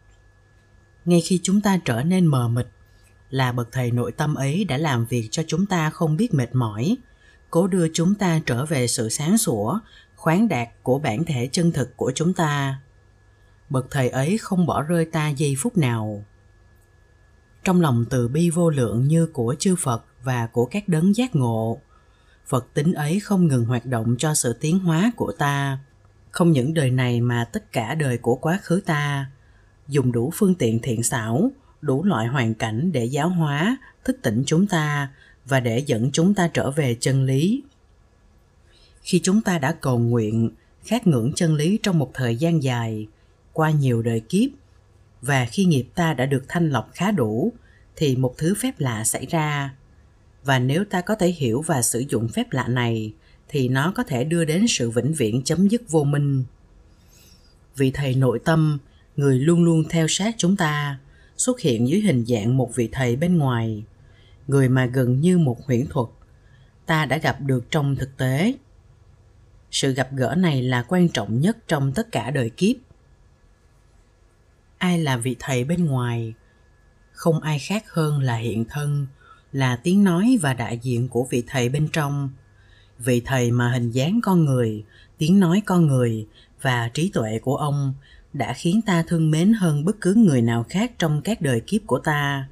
[1.05, 2.67] Ngay khi chúng ta trở nên mờ mịt,
[3.31, 6.55] là bậc thầy nội tâm ấy đã làm việc cho chúng ta không biết mệt
[6.55, 6.97] mỏi,
[7.51, 9.79] cố đưa chúng ta trở về sự sáng sủa,
[10.17, 12.81] khoáng đạt của bản thể chân thực của chúng ta.
[13.71, 16.25] Bậc thầy ấy không bỏ rơi ta giây phút nào.
[17.65, 21.37] Trong lòng từ bi vô lượng như của chư phật và của các đấng giác
[21.37, 21.81] ngộ
[22.47, 25.79] phật tính ấy không ngừng hoạt động cho sự tiến hóa của ta.
[26.31, 29.31] Không những đời này mà tất cả đời của quá khứ ta.
[29.89, 31.51] Dùng đủ phương tiện thiện xảo,
[31.81, 35.11] đủ loại hoàn cảnh để giáo hóa, thức tỉnh chúng ta
[35.45, 37.63] và để dẫn chúng ta trở về chân lý.
[39.03, 40.51] Khi chúng ta đã cầu nguyện,
[40.85, 43.07] khát ngưỡng chân lý trong một thời gian dài,
[43.53, 44.51] qua nhiều đời kiếp,
[45.23, 47.53] và khi nghiệp ta đã được thanh lọc khá đủ,
[47.97, 49.75] thì một thứ phép lạ xảy ra
[50.45, 53.13] và nếu ta có thể hiểu và sử dụng phép lạ này,
[53.49, 56.45] thì nó có thể đưa đến sự vĩnh viễn chấm dứt vô minh.
[57.77, 58.79] Vị thầy nội tâm,
[59.17, 60.99] người luôn luôn theo sát chúng ta,
[61.37, 63.85] xuất hiện dưới hình dạng một vị thầy bên ngoài,
[64.47, 66.09] người mà gần như một huyễn thuật,
[66.87, 68.55] ta đã gặp được trong thực tế.
[69.71, 72.77] Sự gặp gỡ này là quan trọng nhất trong tất cả đời kiếp.
[74.79, 76.35] Ai là vị thầy bên ngoài,
[77.13, 79.07] không ai khác hơn là hiện thân
[79.53, 82.31] là tiếng nói và đại diện của vị thầy bên trong.
[82.99, 84.85] Vị thầy mà hình dáng con người,
[85.19, 86.27] tiếng nói con người
[86.63, 87.95] và trí tuệ của ông
[88.33, 91.81] đã khiến ta thương mến hơn bất cứ người nào khác trong các đời kiếp
[91.87, 92.49] của ta.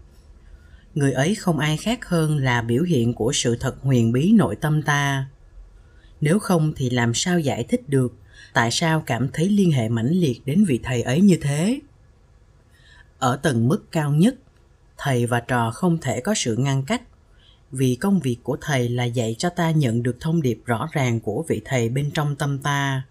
[0.94, 4.56] Người ấy không ai khác hơn là biểu hiện của sự thật huyền bí nội
[4.56, 5.28] tâm ta.
[6.20, 8.14] Nếu không thì làm sao giải thích được
[8.52, 11.80] tại sao cảm thấy liên hệ mãnh liệt đến vị thầy ấy như thế?
[13.18, 14.34] Ở tầng mức cao nhất
[15.02, 17.02] thầy và trò không thể có sự ngăn cách,
[17.72, 21.20] vì công việc của thầy là dạy cho ta nhận được thông điệp rõ ràng
[21.20, 23.02] của vị thầy bên trong tâm ta,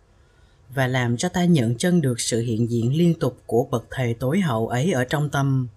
[0.75, 4.13] và làm cho ta nhận chân được sự hiện diện liên tục của bậc thầy
[4.13, 5.67] tối hậu ấy ở trong tâm.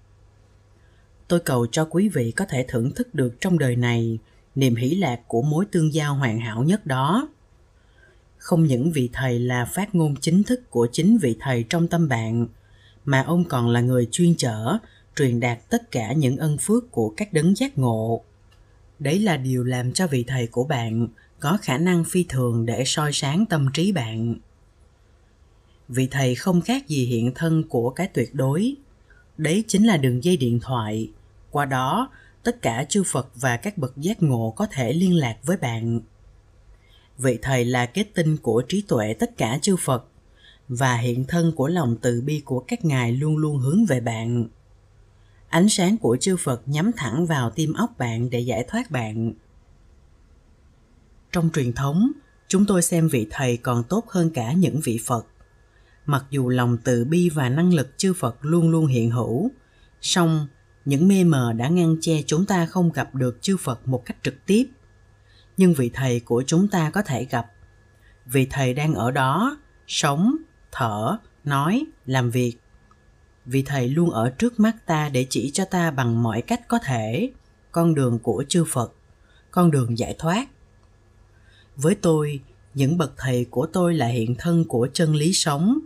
[1.28, 4.18] Tôi cầu cho quý vị có thể thưởng thức được trong đời này
[4.54, 7.28] niềm hỷ lạc của mối tương giao hoàn hảo nhất đó.
[8.38, 12.08] Không những vị thầy là phát ngôn chính thức của chính vị thầy trong tâm
[12.08, 12.46] bạn,
[13.04, 14.78] mà ông còn là người chuyên chở
[15.16, 18.22] truyền đạt tất cả những ân phước của các đấng giác ngộ.
[18.98, 21.08] Đấy là điều làm cho vị thầy của bạn
[21.40, 24.34] có khả năng phi thường để soi sáng tâm trí bạn.
[25.88, 28.74] Vị thầy không khác gì hiện thân của cái tuyệt đối.
[29.36, 31.10] Đấy chính là đường dây điện thoại.
[31.50, 32.10] Qua đó,
[32.42, 36.00] tất cả chư phật và các bậc giác ngộ có thể liên lạc với bạn.
[37.18, 40.04] Vị thầy là kết tinh của trí tuệ tất cả chư phật
[40.68, 44.48] và hiện thân của lòng từ bi của các ngài luôn luôn hướng về bạn
[45.52, 49.32] ánh sáng của chư phật nhắm thẳng vào tim óc bạn để giải thoát bạn.
[51.32, 52.12] Trong truyền thống,
[52.48, 55.26] chúng tôi xem vị thầy còn tốt hơn cả những vị phật.
[56.06, 59.50] Mặc dù lòng từ bi và năng lực chư phật luôn luôn hiện hữu,
[60.00, 60.46] song
[60.84, 64.16] những mê mờ đã ngăn che chúng ta không gặp được chư phật một cách
[64.22, 64.64] trực tiếp.
[65.56, 67.46] Nhưng vị thầy của chúng ta có thể gặp.
[68.26, 70.36] Vị thầy đang ở đó, sống,
[70.72, 72.61] thở, nói, làm việc
[73.46, 76.78] vì thầy luôn ở trước mắt ta để chỉ cho ta bằng mọi cách có
[76.78, 77.30] thể.
[77.72, 78.94] Con đường của chư phật,
[79.50, 80.48] con đường giải thoát.
[81.76, 82.40] Với tôi,
[82.74, 85.78] những bậc thầy của tôi là hiện thân của chân lý sống,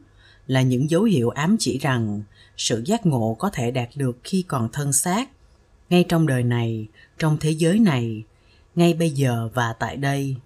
[0.46, 2.22] là những dấu hiệu ám chỉ rằng
[2.56, 5.30] sự giác ngộ có thể đạt được khi còn thân xác.
[5.90, 6.86] Ngay trong đời này,
[7.18, 8.22] trong thế giới này,
[8.74, 10.36] ngay bây giờ và tại đây.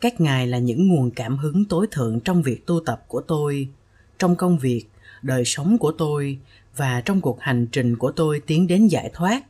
[0.00, 3.68] Các ngài là những nguồn cảm hứng tối thượng trong việc tu tập của tôi,
[4.18, 4.84] trong công việc
[5.24, 6.38] đời sống của tôi
[6.76, 9.44] và trong cuộc hành trình của tôi tiến đến giải thoát.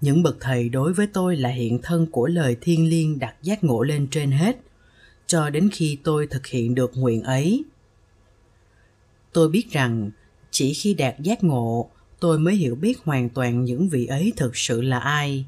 [0.00, 3.64] Những bậc thầy đối với tôi là hiện thân của lời thiên liêng đặt giác
[3.64, 4.56] ngộ lên trên hết,
[5.26, 7.64] cho đến khi tôi thực hiện được nguyện ấy.
[9.32, 10.10] Tôi biết rằng
[10.50, 11.90] chỉ khi đạt giác ngộ,
[12.20, 15.44] tôi mới hiểu biết hoàn toàn những vị ấy thực sự là ai,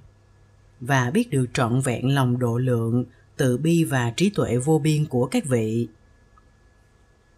[0.81, 3.05] và biết được trọn vẹn lòng độ lượng,
[3.37, 5.88] từ bi và trí tuệ vô biên của các vị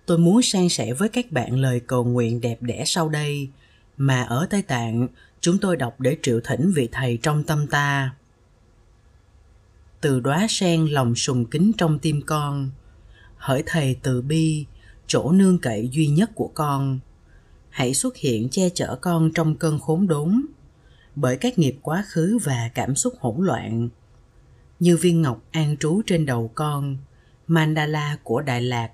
[0.07, 3.49] tôi muốn san sẻ với các bạn lời cầu nguyện đẹp đẽ sau đây.
[3.97, 5.09] Mà ở tây tạng,
[5.41, 8.15] chúng tôi đọc để triệu thỉnh vị thầy trong tâm ta.
[10.01, 12.71] Từ đóa sen lòng sùng kính trong tim con,
[13.37, 14.67] hỡi thầy từ bi,
[15.07, 16.99] chỗ nương cậy duy nhất của con.
[17.71, 20.47] Hãy xuất hiện che chở con trong cơn khốn đốn,
[21.17, 23.89] bởi các nghiệp quá khứ và cảm xúc hỗn loạn.
[24.81, 26.97] Như viên ngọc an trú trên đầu con,
[27.47, 28.91] mandala của đại lạc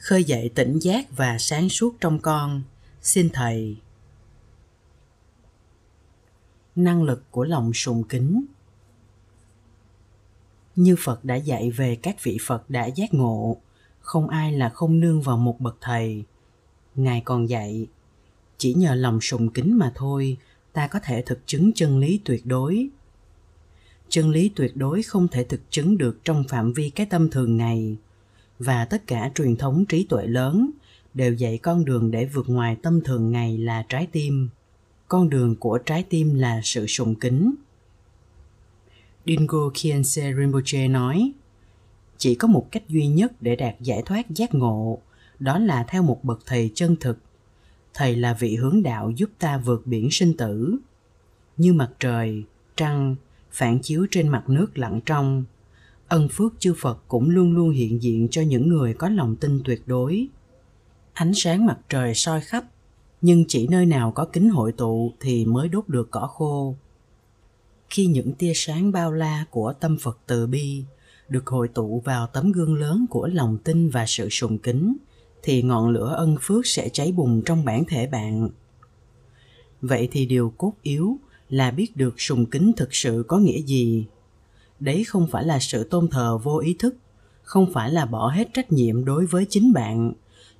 [0.00, 2.62] khơi dậy tỉnh giác và sáng suốt trong con.
[3.02, 3.76] Xin thầy.
[6.76, 8.44] Năng lực của lòng sùng kính.
[10.76, 13.56] Như phật đã dạy về các vị phật đã giác ngộ,
[14.00, 16.24] không ai là không nương vào một bậc thầy.
[16.94, 17.86] Ngài còn dạy,
[18.58, 20.36] chỉ nhờ lòng sùng kính mà thôi,
[20.72, 22.88] ta có thể thực chứng chân lý tuyệt đối.
[24.08, 27.56] Chân lý tuyệt đối không thể thực chứng được trong phạm vi cái tâm thường
[27.56, 27.96] ngày
[28.60, 30.70] và tất cả truyền thống trí tuệ lớn
[31.14, 34.48] đều dạy con đường để vượt ngoài tâm thường ngày là trái tim.
[35.08, 37.54] Con đường của trái tim là sự sùng kính.
[39.26, 41.32] Dingo kiense Rinpoche nói,
[42.18, 44.98] chỉ có một cách duy nhất để đạt giải thoát giác ngộ,
[45.38, 47.18] đó là theo một bậc thầy chân thực.
[47.94, 50.76] Thầy là vị hướng đạo giúp ta vượt biển sinh tử.
[51.56, 52.44] Như mặt trời,
[52.76, 53.16] trăng
[53.50, 55.44] phản chiếu trên mặt nước lặng trong
[56.10, 59.60] ân phước chư phật cũng luôn luôn hiện diện cho những người có lòng tin
[59.64, 60.28] tuyệt đối.
[61.12, 62.64] Ánh sáng mặt trời soi khắp,
[63.20, 66.74] nhưng chỉ nơi nào có kính hội tụ thì mới đốt được cỏ khô.
[67.90, 70.84] Khi những tia sáng bao la của tâm phật từ bi
[71.28, 74.96] được hội tụ vào tấm gương lớn của lòng tin và sự sùng kính,
[75.42, 78.48] thì ngọn lửa ân phước sẽ cháy bùng trong bản thể bạn.
[79.80, 81.18] Vậy thì điều cốt yếu
[81.48, 84.06] là biết được sùng kính thực sự có nghĩa gì?
[84.80, 86.96] Đấy không phải là sự tôn thờ vô ý thức,
[87.42, 90.12] không phải là bỏ hết trách nhiệm đối với chính bạn,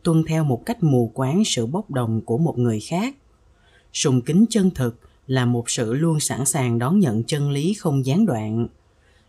[0.02, 3.14] tuân theo một cách mù quáng sự bốc đồng của một người khác.
[3.92, 8.06] Sùng kính chân thực là một sự luôn sẵn sàng đón nhận chân lý không
[8.06, 8.66] gián đoạn.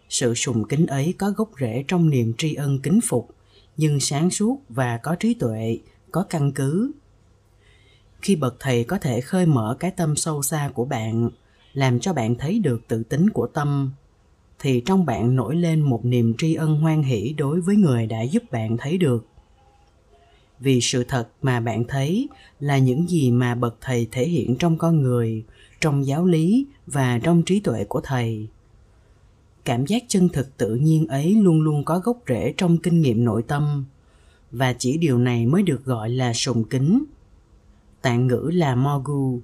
[0.10, 3.30] Sự sùng kính ấy có gốc rễ trong niềm tri ân kính phục,
[3.78, 5.80] nhưng sáng suốt và có trí tuệ,
[6.12, 6.92] có căn cứ.
[8.22, 11.30] Khi bậc thầy có thể khơi mở cái tâm sâu xa của bạn,
[11.74, 13.92] làm cho bạn thấy được tự tính của tâm
[14.62, 18.22] thì trong bạn nổi lên một niềm tri ân hoan hỷ đối với người đã
[18.22, 19.28] giúp bạn thấy được.
[20.60, 24.78] Vì sự thật mà bạn thấy là những gì mà bậc thầy thể hiện trong
[24.78, 25.44] con người,
[25.82, 28.48] trong giáo lý và trong trí tuệ của thầy.
[29.66, 33.26] Cảm giác chân thực tự nhiên ấy luôn luôn có gốc rễ trong kinh nghiệm
[33.26, 33.86] nội tâm,
[34.52, 37.04] và chỉ điều này mới được gọi là sùng kính.
[38.02, 39.40] Tạng ngữ là mogu.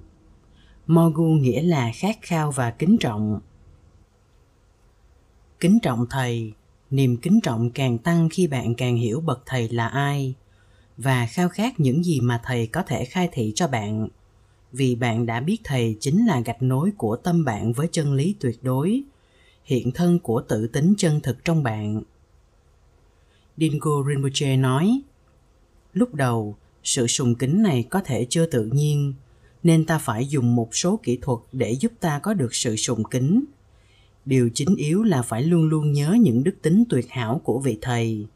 [0.86, 3.40] Mogu nghĩa là khát khao và kính trọng
[5.60, 6.52] kính trọng thầy.
[6.90, 10.34] Niềm kính trọng càng tăng khi bạn càng hiểu bậc thầy là ai
[10.96, 14.08] và khao khát những gì mà thầy có thể khai thị cho bạn.
[14.72, 18.34] Vì bạn đã biết thầy chính là gạch nối của tâm bạn với chân lý
[18.40, 19.02] tuyệt đối,
[19.64, 22.02] hiện thân của tự tính chân thực trong bạn.
[23.56, 25.00] Dingo rinpoche nói,
[25.92, 29.14] lúc đầu, sự sùng kính này có thể chưa tự nhiên,
[29.62, 33.04] nên ta phải dùng một số kỹ thuật để giúp ta có được sự sùng
[33.04, 33.44] kính
[34.28, 37.78] điều chính yếu là phải luôn luôn nhớ những đức tính tuyệt hảo của vị
[37.80, 38.26] thầy.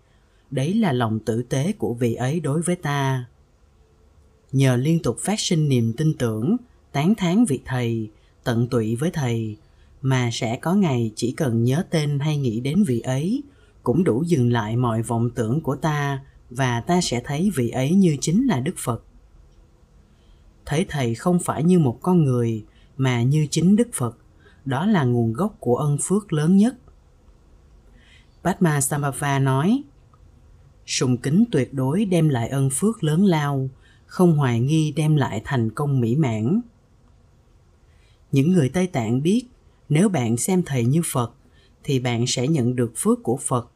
[0.51, 3.25] Đấy là lòng tử tế của vị ấy đối với ta.
[4.53, 6.57] Nhờ liên tục phát sinh niềm tin tưởng,
[6.93, 8.11] tán thán vị thầy,
[8.45, 9.57] tận tụy với thầy,
[10.03, 13.43] mà sẽ có ngày chỉ cần nhớ tên hay nghĩ đến vị ấy,
[13.83, 17.91] cũng đủ dừng lại mọi vọng tưởng của ta và ta sẽ thấy vị ấy
[17.91, 19.05] như chính là đức phật.
[20.67, 22.65] Thấy thầy không phải như một con người,
[22.97, 24.19] mà như chính đức phật
[24.65, 26.75] đó là nguồn gốc của ân phước lớn nhất
[28.45, 29.83] Padma Sambhava nói
[30.87, 33.69] Sùng kính tuyệt đối đem lại ân phước lớn lao,
[34.07, 36.61] không hoài nghi đem lại thành công mỹ mãn.
[38.33, 39.45] Những người Tây Tạng biết
[39.89, 41.33] nếu bạn xem thầy như Phật
[41.85, 43.69] thì bạn sẽ nhận được phước của Phật.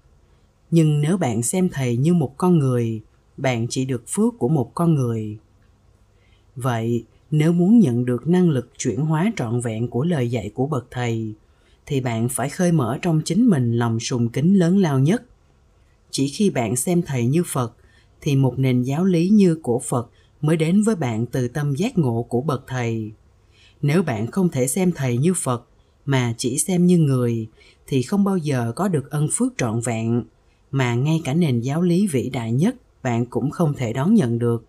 [0.71, 3.03] Nhưng nếu bạn xem thầy như một con người,
[3.37, 5.39] bạn chỉ được phước của một con người.
[6.57, 10.67] Vậy, nếu muốn nhận được năng lực chuyển hóa trọn vẹn của lời dạy của
[10.67, 11.35] bậc thầy,
[11.87, 15.23] thì bạn phải khơi mở trong chính mình lòng sùng kính lớn lao nhất–
[16.17, 17.73] chỉ khi bạn xem thầy như phật
[18.21, 20.11] thì một nền giáo lý như của phật
[20.41, 23.13] mới đến với bạn từ tâm giác ngộ của bậc thầy.
[23.83, 25.67] Nếu bạn không thể xem thầy như phật
[26.05, 27.49] mà chỉ xem như người
[27.87, 30.25] thì không bao giờ có được ân phước trọn vẹn
[30.71, 34.39] mà ngay cả nền giáo lý vĩ đại nhất bạn cũng không thể đón nhận
[34.39, 34.65] được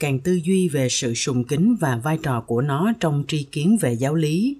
[0.00, 3.76] càng tư duy về sự sùng kính và vai trò của nó trong tri kiến
[3.80, 4.56] về giáo lý.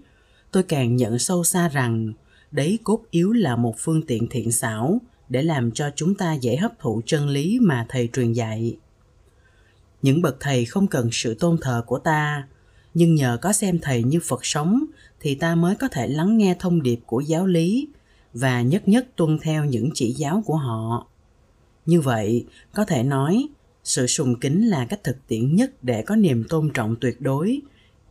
[0.51, 2.13] Tôi càng nhận sâu xa rằng,
[2.51, 6.57] đấy cốt yếu là một phương tiện thiện xảo để làm cho chúng ta dễ
[6.57, 8.77] hấp thụ chân lý mà thầy truyền dạy.
[10.03, 12.49] Những bậc thầy không cần sự tôn thờ của ta,
[12.95, 14.85] nhưng nhờ có xem thầy như phật sống
[15.21, 17.89] thì ta mới có thể lắng nghe thông điệp của giáo lý
[18.35, 21.07] và nhất nhất tuân theo những chỉ giáo của họ.
[21.87, 23.49] Như vậy, có thể nói
[23.85, 27.61] sự sùng kính là cách thực tiễn nhất để có niềm tôn trọng tuyệt đối.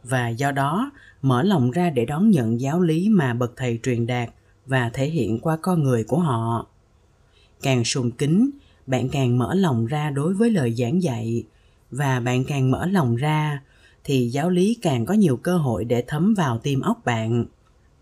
[0.03, 4.07] Và do đó, mở lòng ra để đón nhận giáo lý mà bậc thầy truyền
[4.07, 4.29] đạt
[4.65, 6.67] và thể hiện qua con người của họ.
[7.61, 8.49] Càng sùng kính,
[8.87, 11.43] bạn càng mở lòng ra đối với lời giảng dạy.
[11.91, 13.61] Và bạn càng mở lòng ra,
[14.03, 17.45] thì giáo lý càng có nhiều cơ hội để thấm vào tim óc bạn.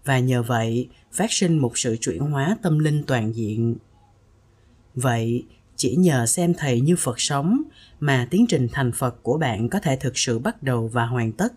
[0.06, 3.76] Và nhờ vậy, phát sinh một sự chuyển hóa tâm linh toàn diện.
[4.96, 5.44] Vậy
[5.78, 7.62] chỉ nhờ xem thầy như phật sống
[8.00, 11.32] mà tiến trình thành phật của bạn có thể thực sự bắt đầu và hoàn
[11.32, 11.54] tất.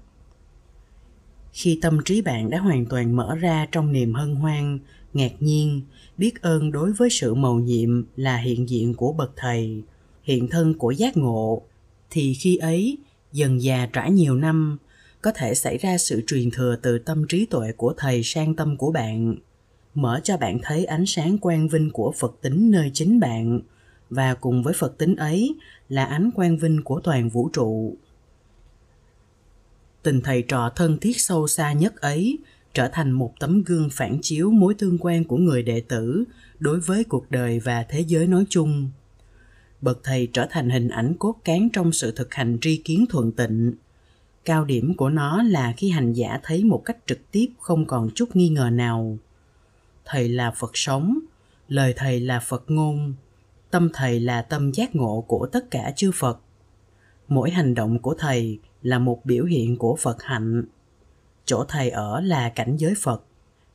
[1.53, 4.79] Khi tâm trí bạn đã hoàn toàn mở ra trong niềm hân hoan,
[5.15, 5.83] ngạc nhiên,
[6.19, 9.83] biết ơn đối với sự mầu nhiệm là hiện diện của bậc thầy,
[10.23, 11.63] hiện thân của giác ngộ,
[12.11, 12.99] thì khi ấy,
[13.33, 14.79] dần già trải nhiều năm,
[15.23, 18.77] có thể xảy ra sự truyền thừa từ tâm trí tuệ của thầy sang tâm
[18.77, 19.37] của bạn,
[19.95, 23.61] mở cho bạn thấy ánh sáng quang vinh của phật tính nơi chính bạn
[24.11, 25.55] và cùng với phật tính ấy
[25.89, 27.97] là ánh quang vinh của toàn vũ trụ.
[30.03, 32.39] Tình thầy trò thân thiết sâu xa nhất ấy
[32.75, 36.25] trở thành một tấm gương phản chiếu mối tương quan của người đệ tử
[36.59, 38.91] đối với cuộc đời và thế giới nói chung.
[39.81, 43.33] Bậc thầy trở thành hình ảnh cốt cán trong sự thực hành tri kiến thuận
[43.33, 43.75] tịnh.
[44.45, 48.11] Cao điểm của nó là khi hành giả thấy một cách trực tiếp, không còn
[48.15, 49.19] chút nghi ngờ nào.
[50.05, 51.19] Thầy là phật sống,
[51.69, 53.15] lời thầy là phật ngôn
[53.71, 56.41] tâm thầy là tâm giác ngộ của tất cả chư phật.
[57.29, 60.65] Mỗi hành động của thầy là một biểu hiện của phật hạnh.
[61.45, 63.25] Chỗ thầy ở là cảnh giới phật,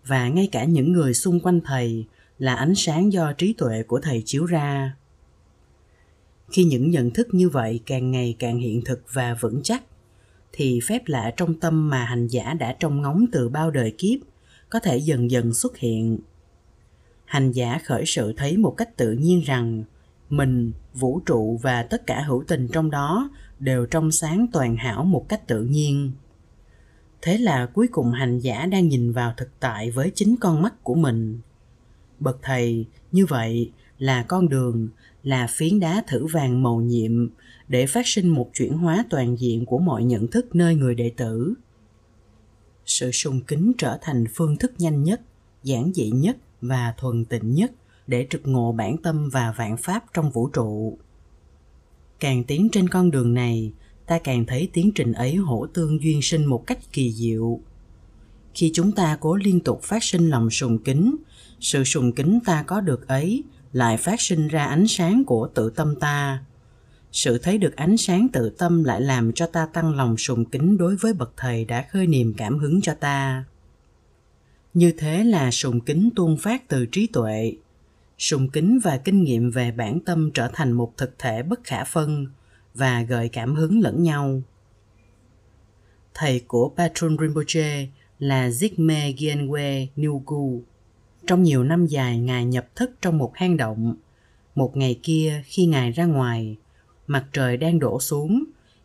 [0.05, 2.05] và ngay cả những người xung quanh thầy
[2.39, 4.95] là ánh sáng do trí tuệ của thầy chiếu ra.
[6.51, 9.83] Khi những nhận thức như vậy càng ngày càng hiện thực và vững chắc,
[10.51, 14.19] thì phép lạ trong tâm mà hành giả đã trông ngóng từ bao đời kiếp
[14.69, 16.19] có thể dần dần xuất hiện
[17.35, 19.83] hành giả khởi sự thấy một cách tự nhiên rằng,
[20.29, 25.03] mình, vũ trụ và tất cả hữu tình trong đó đều trong sáng toàn hảo
[25.03, 26.11] một cách tự nhiên.
[27.21, 30.83] Thế là cuối cùng hành giả đang nhìn vào thực tại với chính con mắt
[30.83, 31.39] của mình.
[32.19, 34.89] Bậc thầy, như vậy là con đường,
[35.23, 37.29] là phiến đá thử vàng màu nhiệm
[37.67, 41.11] để phát sinh một chuyển hóa toàn diện của mọi nhận thức nơi người đệ
[41.17, 41.53] tử.
[42.85, 45.21] Sự sùng kính trở thành phương thức nhanh nhất,
[45.63, 47.71] giản dị nhất và thuần tịnh nhất
[48.07, 50.97] để trực ngộ bản tâm và vạn pháp trong vũ trụ.
[52.19, 53.73] Càng tiến trên con đường này,
[54.07, 57.59] ta càng thấy tiến trình ấy hỗ tương duyên sinh một cách kỳ diệu.
[58.53, 61.15] Khi chúng ta cố liên tục phát sinh lòng sùng kính,
[61.59, 65.69] sự sùng kính ta có được ấy lại phát sinh ra ánh sáng của tự
[65.69, 66.43] tâm ta.
[67.11, 70.77] Sự thấy được ánh sáng tự tâm lại làm cho ta tăng lòng sùng kính
[70.77, 73.43] đối với bậc thầy đã khơi niềm cảm hứng cho ta
[74.75, 77.53] như thế là sùng kính tuôn phát từ trí tuệ
[78.17, 81.83] sùng kính và kinh nghiệm về bản tâm trở thành một thực thể bất khả
[81.83, 82.27] phân
[82.73, 84.41] và gợi cảm hứng lẫn nhau
[86.15, 87.87] thầy của Patron Rinpoche
[88.19, 90.61] là Zigme Gyalwe Nyugu.
[91.27, 93.95] Trong nhiều năm dài, Ngài nhập thức trong một hang động.
[94.55, 96.55] Một ngày kia, khi Ngài ra ngoài,
[97.07, 98.43] mặt trời đang đổ xuống,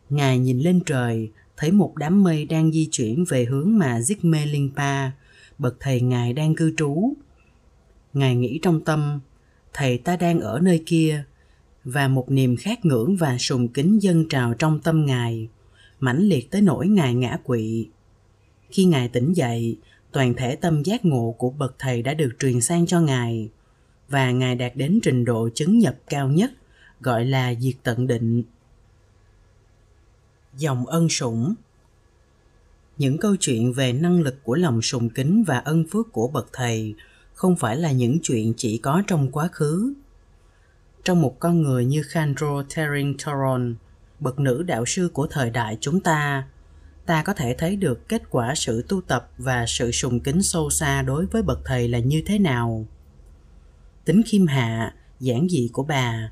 [0.09, 4.51] Ngài nhìn lên trời, thấy một đám mây đang di chuyển về hướng mà Zigme
[4.51, 5.09] Lingpa,
[5.61, 7.13] bậc thầy Ngài đang cư trú.
[8.13, 9.19] Ngài nghĩ trong tâm,
[9.73, 11.23] thầy ta đang ở nơi kia,
[11.83, 15.49] và một niềm khát ngưỡng và sùng kính dâng trào trong tâm Ngài,
[15.99, 17.87] mãnh liệt tới nỗi Ngài ngã quỵ.
[18.69, 19.77] Khi Ngài tỉnh dậy,
[20.11, 23.49] toàn thể tâm giác ngộ của bậc thầy đã được truyền sang cho Ngài,
[24.09, 26.51] và Ngài đạt đến trình độ chứng nhập cao nhất,
[27.01, 28.43] gọi là diệt tận định.
[30.57, 31.53] Dòng ân sủng
[33.01, 36.49] những câu chuyện về năng lực của lòng sùng kính và ân phước của bậc
[36.53, 36.95] thầy
[37.33, 39.93] không phải là những chuyện chỉ có trong quá khứ.
[41.03, 43.75] Trong một con người như Khandro Tering Toron,
[44.19, 46.47] bậc nữ đạo sư của thời đại chúng ta,
[47.05, 50.69] ta có thể thấy được kết quả sự tu tập và sự sùng kính sâu
[50.69, 52.85] xa đối với bậc thầy là như thế nào.
[54.05, 56.31] Tính khiêm hạ, giản dị của bà,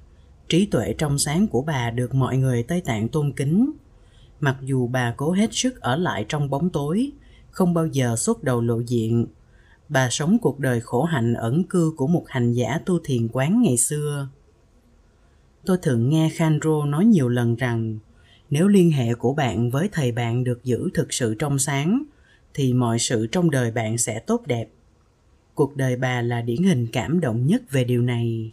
[0.49, 3.71] Trí tuệ trong sáng của bà được mọi người Tây Tạng tôn kính.
[4.39, 7.11] Mặc dù bà cố hết sức ở lại trong bóng tối,
[7.51, 9.27] không bao giờ xuất đầu lộ diện,
[9.89, 13.61] bà sống cuộc đời khổ hạnh ẩn cư của một hành giả tu thiền quán
[13.61, 14.27] ngày xưa.
[15.65, 17.99] Tôi thường nghe Khandro nói nhiều lần rằng
[18.49, 22.03] nếu liên hệ của bạn với thầy bạn được giữ thực sự trong sáng
[22.53, 24.69] thì mọi sự trong đời bạn sẽ tốt đẹp.
[25.55, 28.51] Cuộc đời bà là điển hình cảm động nhất về điều này.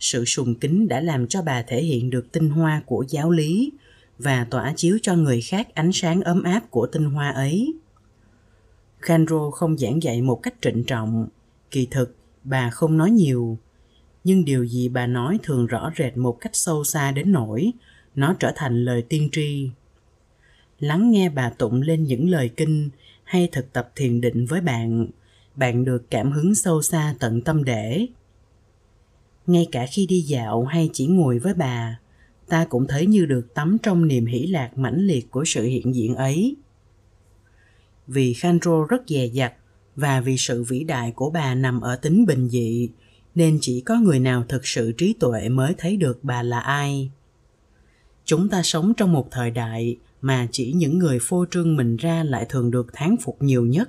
[0.00, 3.72] Sự sùng kính đã làm cho bà thể hiện được tinh hoa của giáo lý
[4.18, 7.74] và tỏa chiếu cho người khác ánh sáng ấm áp của tinh hoa ấy.
[9.00, 11.28] Khandro không giảng dạy một cách trịnh trọng.
[11.70, 13.58] Kỳ thực, bà không nói nhiều.
[14.24, 17.72] Nhưng điều gì bà nói thường rõ rệt một cách sâu xa đến nỗi
[18.14, 19.70] nó trở thành lời tiên tri.
[20.78, 22.90] Lắng nghe bà tụng lên những lời kinh
[23.24, 25.06] hay thực tập thiền định với bạn
[25.56, 28.06] bạn được cảm hứng sâu xa tận tâm để.
[29.46, 31.98] Ngay cả khi đi dạo hay chỉ ngồi với bà
[32.48, 35.94] ta cũng thấy như được tắm trong niềm hỷ lạc mãnh liệt của sự hiện
[35.94, 36.56] diện ấy.
[38.06, 39.52] Vì khandro rất dè dặt
[39.96, 42.88] và vì sự vĩ đại của bà nằm ở tính bình dị,
[43.34, 47.10] nên chỉ có người nào thực sự trí tuệ mới thấy được bà là ai.
[48.24, 52.24] Chúng ta sống trong một thời đại mà chỉ những người phô trương mình ra
[52.24, 53.88] lại thường được thán phục nhiều nhất.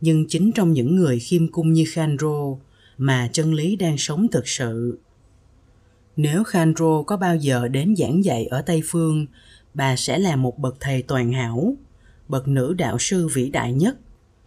[0.00, 2.56] Nhưng chính trong những người khiêm cung như khandro
[2.98, 4.98] mà chân lý đang sống thực sự
[6.18, 9.26] nếu khandro có bao giờ đến giảng dạy ở tây phương,
[9.74, 11.74] bà sẽ là một bậc thầy toàn hảo,
[12.28, 13.98] bậc nữ đạo sư vĩ đại nhất,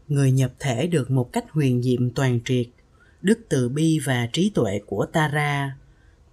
[0.07, 2.67] người nhập thể được một cách huyền diệm toàn triệt,
[3.21, 5.77] đức từ bi và trí tuệ của tara.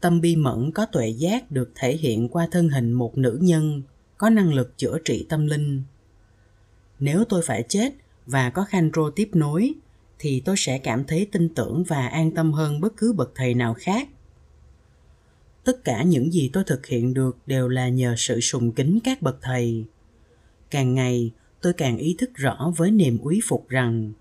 [0.00, 3.82] Tâm bi mẫn có tuệ giác được thể hiện qua thân hình một nữ nhân,
[4.16, 5.82] có năng lực chữa trị tâm linh.
[6.98, 7.92] Nếu tôi phải chết
[8.26, 9.74] và có Khandro tiếp nối,
[10.18, 13.54] thì tôi sẽ cảm thấy tin tưởng và an tâm hơn bất cứ bậc thầy
[13.54, 14.08] nào khác
[15.68, 19.22] tất cả những gì tôi thực hiện được đều là nhờ sự sùng kính các
[19.22, 19.84] bậc thầy.
[20.70, 24.12] Càng ngày, tôi càng ý thức rõ với niềm úy phục rằng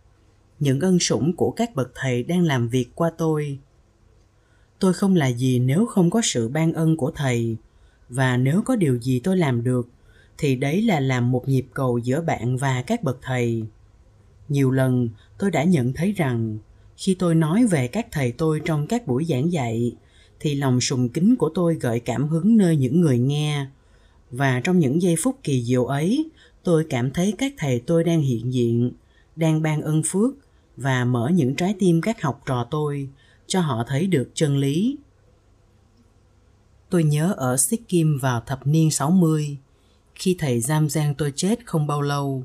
[0.59, 3.59] những ân sủng của các bậc thầy đang làm việc qua tôi.
[4.79, 7.57] Tôi không là gì nếu không có sự ban ân của thầy,
[8.09, 9.89] và nếu có điều gì tôi làm được,
[10.37, 13.63] thì đấy là làm một nhịp cầu giữa bạn và các bậc thầy.
[14.49, 16.57] Nhiều lần, tôi đã nhận thấy rằng
[16.97, 19.95] khi tôi nói về các thầy tôi trong các buổi giảng dạy
[20.39, 23.65] thì lòng sùng kính của tôi gợi cảm hứng nơi những người nghe
[24.31, 26.29] và trong những giây phút kỳ diệu ấy
[26.63, 28.91] tôi cảm thấy các thầy tôi đang hiện diện
[29.35, 30.33] đang ban ân phước
[30.77, 33.09] và mở những trái tim các học trò tôi
[33.47, 34.97] cho họ thấy được chân lý.
[36.89, 39.57] Tôi nhớ ở Sikkim vào thập niên 60,
[40.15, 42.43] khi thầy Giam Giang tôi chết không bao lâu,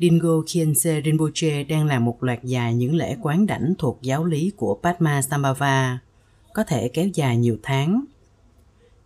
[0.00, 4.52] Dingo Khiense Rinpoche đang làm một loạt dài những lễ quán đảnh thuộc giáo lý
[4.56, 5.98] của Padma Sambhava,
[6.58, 8.04] có thể kéo dài nhiều tháng.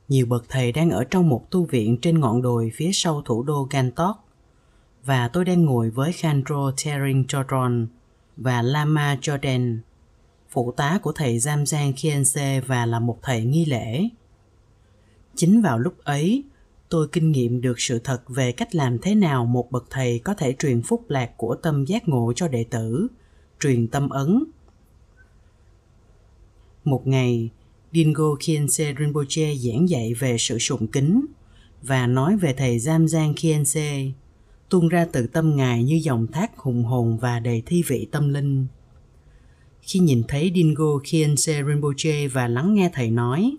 [0.09, 3.42] Nhiều bậc thầy đang ở trong một tu viện trên ngọn đồi phía sau thủ
[3.42, 4.28] đô Gantok,
[5.05, 7.86] và tôi đang ngồi với Khandro Tering Chodron
[8.36, 9.78] và Lama Jordan,
[10.50, 14.09] phụ tá của thầy Giam Khyentse Khiense và là một thầy nghi lễ.
[15.34, 16.44] Chính vào lúc ấy,
[16.88, 20.34] tôi kinh nghiệm được sự thật về cách làm thế nào một bậc thầy có
[20.34, 23.09] thể truyền phúc lạc của tâm giác ngộ cho đệ tử,
[23.61, 24.44] truyền tâm ấn.
[26.85, 27.51] Một ngày,
[27.93, 31.26] Dingo Khiense Rinpoche giảng dạy về sự sùng kính
[31.83, 34.11] và nói về thầy Giam Giang Khiense,
[34.68, 38.28] tuôn ra từ tâm ngài như dòng thác hùng hồn và đầy thi vị tâm
[38.28, 38.66] linh.
[39.83, 43.57] Khi nhìn thấy Dingo Khiense Rinpoche và lắng nghe thầy nói,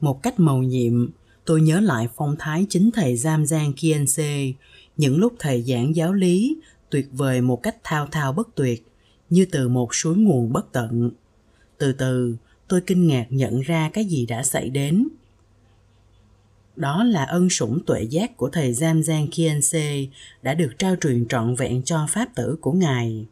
[0.00, 1.10] một cách màu nhiệm,
[1.44, 4.52] tôi nhớ lại phong thái chính thầy Giam Giang Kiense,
[4.96, 6.56] những lúc thầy giảng giáo lý
[6.90, 8.86] tuyệt vời một cách thao thao bất tuyệt,
[9.30, 11.10] như từ một suối nguồn bất tận.
[11.78, 12.36] Từ từ,
[12.68, 15.08] tôi kinh ngạc nhận ra cái gì đã xảy đến.
[16.76, 20.04] Đó là ân sủng tuệ giác của thầy Giam Giang Kiense
[20.42, 23.26] đã được trao truyền trọn vẹn cho pháp tử của ngài.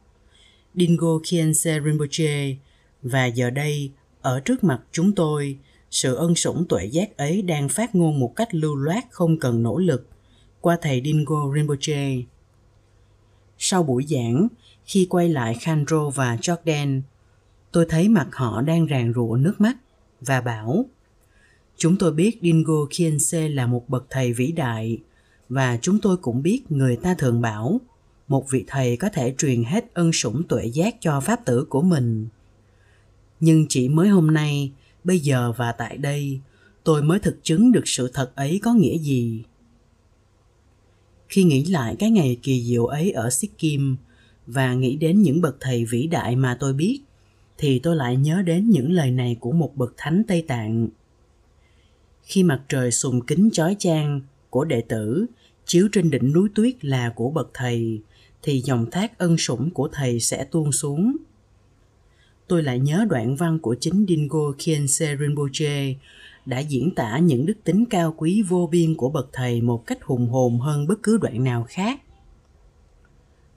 [0.74, 2.57] Dingo Kiense Rinpoche
[3.03, 3.90] và giờ đây
[4.20, 5.59] ở trước mặt chúng tôi
[5.90, 9.62] sự ân sủng tuệ giác ấy đang phát ngôn một cách lưu loát không cần
[9.62, 10.09] nỗ lực
[10.61, 12.16] qua thầy Dingo Rinpoche.
[13.59, 14.49] Sau buổi giảng,
[14.84, 17.01] khi quay lại Khandro và Jordan,
[17.73, 19.77] tôi thấy mặt họ đang ràn rụa nước mắt
[20.20, 20.87] và bảo
[21.77, 24.99] Chúng tôi biết Dingo Kiense là một bậc thầy vĩ đại
[25.49, 27.81] và chúng tôi cũng biết người ta thường bảo
[28.29, 31.83] một vị thầy có thể truyền hết ân sủng tuệ giác cho pháp tử của
[31.83, 32.29] mình.
[33.41, 34.73] Nhưng chỉ mới hôm nay,
[35.05, 36.41] bây giờ và tại đây
[36.85, 39.43] tôi mới thực chứng được sự thật ấy có nghĩa gì
[41.29, 43.97] khi nghĩ lại cái ngày kỳ diệu ấy ở sikkim
[44.47, 47.01] và nghĩ đến những bậc thầy vĩ đại mà tôi biết
[47.62, 50.88] thì tôi lại nhớ đến những lời này của một bậc thánh Tây Tạng.
[52.22, 55.26] Khi mặt trời sùng kính chói chang của đệ tử,
[55.66, 58.00] chiếu trên đỉnh núi tuyết là của bậc thầy,
[58.42, 61.16] thì dòng thác ân sủng của thầy sẽ tuôn xuống.
[62.48, 65.94] Tôi lại nhớ đoạn văn của chính Dingo Khyentse Rinpoche
[66.46, 70.02] đã diễn tả những đức tính cao quý vô biên của bậc thầy một cách
[70.02, 72.00] hùng hồn hơn bất cứ đoạn nào khác.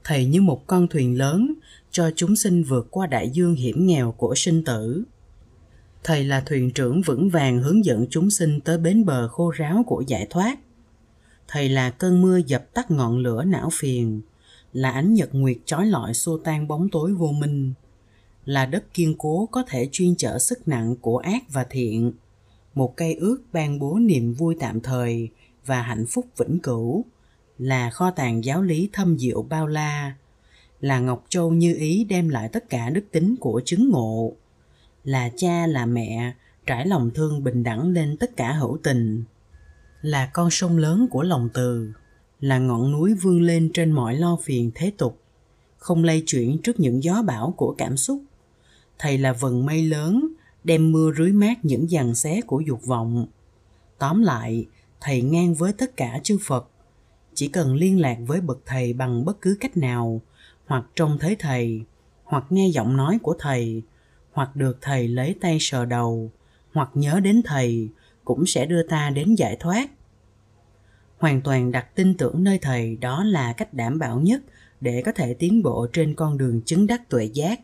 [0.03, 1.53] Thầy như một con thuyền lớn
[1.95, 5.03] cho chúng sinh vượt qua đại dương hiểm nghèo của sinh tử.
[6.03, 9.83] Thầy là thuyền trưởng vững vàng hướng dẫn chúng sinh tới bến bờ khô ráo
[9.87, 10.59] của giải thoát.
[11.47, 14.21] Thầy là cơn mưa dập tắt ngọn lửa não phiền,
[14.73, 17.73] là ánh nhật nguyệt chói lọi xua tan bóng tối vô minh,
[18.45, 22.11] là đất kiên cố có thể chuyên chở sức nặng của ác và thiện,
[22.73, 25.29] một cây ước ban bố niềm vui tạm thời
[25.65, 27.05] và hạnh phúc vĩnh cửu,
[27.57, 30.15] là kho tàng giáo lý thâm diệu bao la,
[30.85, 34.33] là Ngọc Châu như ý đem lại tất cả đức tính của chứng ngộ,
[35.03, 36.33] là cha là mẹ
[36.65, 39.23] trải lòng thương bình đẳng lên tất cả hữu tình,
[40.01, 41.91] là con sông lớn của lòng từ,
[42.39, 45.19] là ngọn núi vươn lên trên mọi lo phiền thế tục,
[45.77, 48.21] không lay chuyển trước những gió bão của cảm xúc.
[48.97, 50.27] Thầy là vần mây lớn,
[50.63, 53.27] đem mưa rưới mát những dằn xé của dục vọng.
[53.97, 54.65] Tóm lại,
[55.01, 56.69] thầy ngang với tất cả chư Phật.
[57.33, 60.21] Chỉ cần liên lạc với bậc thầy bằng bất cứ cách nào,
[60.65, 61.81] hoặc trông thấy thầy,
[62.23, 63.83] hoặc nghe giọng nói của thầy,
[64.31, 66.31] hoặc được thầy lấy tay sờ đầu,
[66.73, 67.89] hoặc nhớ đến thầy,
[68.23, 69.89] cũng sẽ đưa ta đến giải thoát.
[71.17, 74.41] Hoàn toàn đặt tin tưởng nơi thầy đó là cách đảm bảo nhất
[74.81, 77.59] để có thể tiến bộ trên con đường chứng đắc tuệ giác.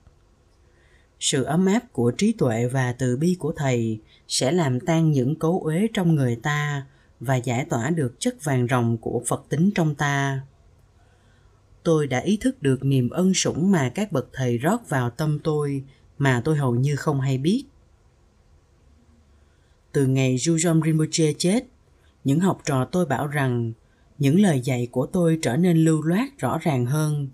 [1.19, 5.35] Sự ấm áp của trí tuệ và từ bi của thầy sẽ làm tan những
[5.35, 6.85] cấu uế trong người ta
[7.19, 10.41] và giải tỏa được chất vàng ròng của Phật tính trong ta.
[11.83, 15.39] Tôi đã ý thức được niềm ân sủng mà các bậc thầy rót vào tâm
[15.43, 15.83] tôi
[16.17, 17.63] mà tôi hầu như không hay biết.
[19.91, 21.65] Từ ngày Jujom Rinpoche chết,
[22.23, 23.73] những học trò tôi bảo rằng
[24.19, 27.29] những lời dạy của tôi trở nên lưu loát rõ ràng hơn.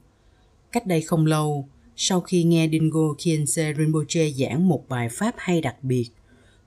[0.71, 5.61] Cách đây không lâu, sau khi nghe Dingo Khyentse Rinpoche giảng một bài pháp hay
[5.61, 6.09] đặc biệt,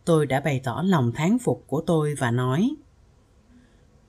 [0.04, 2.74] tôi đã bày tỏ lòng thán phục của tôi và nói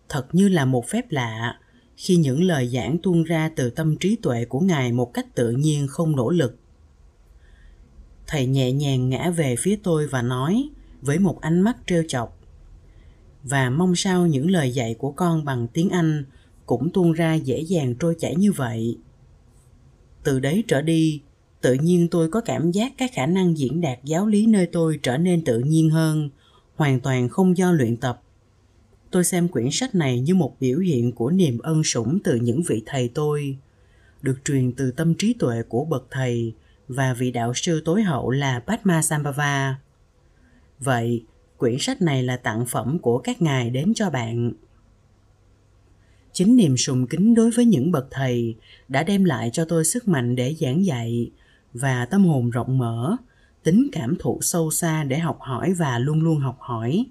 [0.10, 1.60] Thật như là một phép lạ
[1.98, 5.52] khi những lời giảng tuôn ra từ tâm trí tuệ của Ngài một cách tự
[5.52, 6.56] nhiên không nỗ lực.
[8.28, 10.70] Thầy nhẹ nhàng ngã về phía tôi và nói
[11.02, 12.42] với một ánh mắt trêu chọc
[13.44, 16.26] và mong sao những lời dạy của con bằng tiếng Anh
[16.66, 18.98] cũng tuôn ra dễ dàng trôi chảy như vậy.
[20.24, 21.22] Từ đấy trở đi,
[21.62, 25.00] tự nhiên tôi có cảm giác các khả năng diễn đạt giáo lý nơi tôi
[25.04, 26.30] trở nên tự nhiên hơn,
[26.76, 28.21] hoàn toàn không do luyện tập.
[29.12, 32.62] Tôi xem quyển sách này như một biểu hiện của niềm ân sủng từ những
[32.68, 33.58] vị thầy tôi,
[34.22, 36.54] được truyền từ tâm trí tuệ của bậc thầy
[36.88, 39.80] và vị đạo sư tối hậu là Padma Sambhava.
[40.80, 41.24] Vậy,
[41.58, 44.52] quyển sách này là tặng phẩm của các ngài đến cho bạn.
[46.34, 48.56] Chính niềm sùng kính đối với những bậc thầy
[48.88, 51.32] đã đem lại cho tôi sức mạnh để giảng dạy
[51.74, 53.16] và tâm hồn rộng mở,
[53.64, 57.06] tính cảm thụ sâu xa để học hỏi và luôn luôn học hỏi.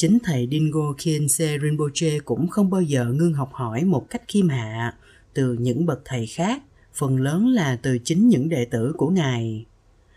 [0.00, 4.48] Chính thầy Dingo Khyentse Rinpoche cũng không bao giờ ngưng học hỏi một cách khiêm
[4.48, 4.94] hạ
[5.34, 6.62] từ những bậc thầy khác,
[6.94, 9.66] phần lớn là từ chính những đệ tử của Ngài.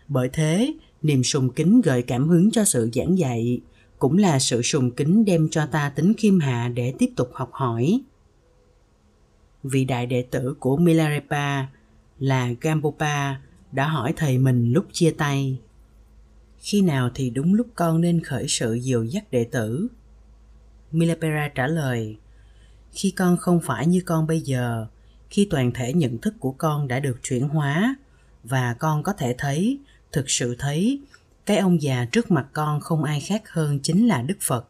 [0.08, 3.60] Bởi thế, niềm sùng kính gợi cảm hứng cho sự giảng dạy,
[3.98, 7.50] cũng là sự sùng kính đem cho ta tính khiêm hạ để tiếp tục học
[7.52, 8.00] hỏi.
[9.62, 11.66] Vị đại đệ tử của Milarepa
[12.18, 13.34] là Gampopa
[13.72, 15.58] đã hỏi thầy mình lúc chia tay.
[16.64, 19.88] Khi nào thì đúng lúc con nên khởi sự dìu dắt đệ tử?
[20.92, 22.16] Milapera trả lời,
[22.92, 24.86] khi con không phải như con bây giờ,
[25.30, 27.96] khi toàn thể nhận thức của con đã được chuyển hóa
[28.44, 29.78] và con có thể thấy,
[30.12, 31.00] thực sự thấy
[31.46, 34.68] cái ông già trước mặt con không ai khác hơn chính là Đức Phật.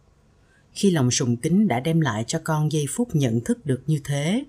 [0.72, 4.00] Khi lòng sùng kính đã đem lại cho con giây phút nhận thức được như
[4.04, 4.44] thế,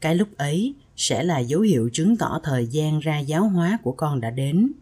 [0.00, 3.92] cái lúc ấy sẽ là dấu hiệu chứng tỏ thời gian ra giáo hóa của
[3.92, 4.72] con đã đến.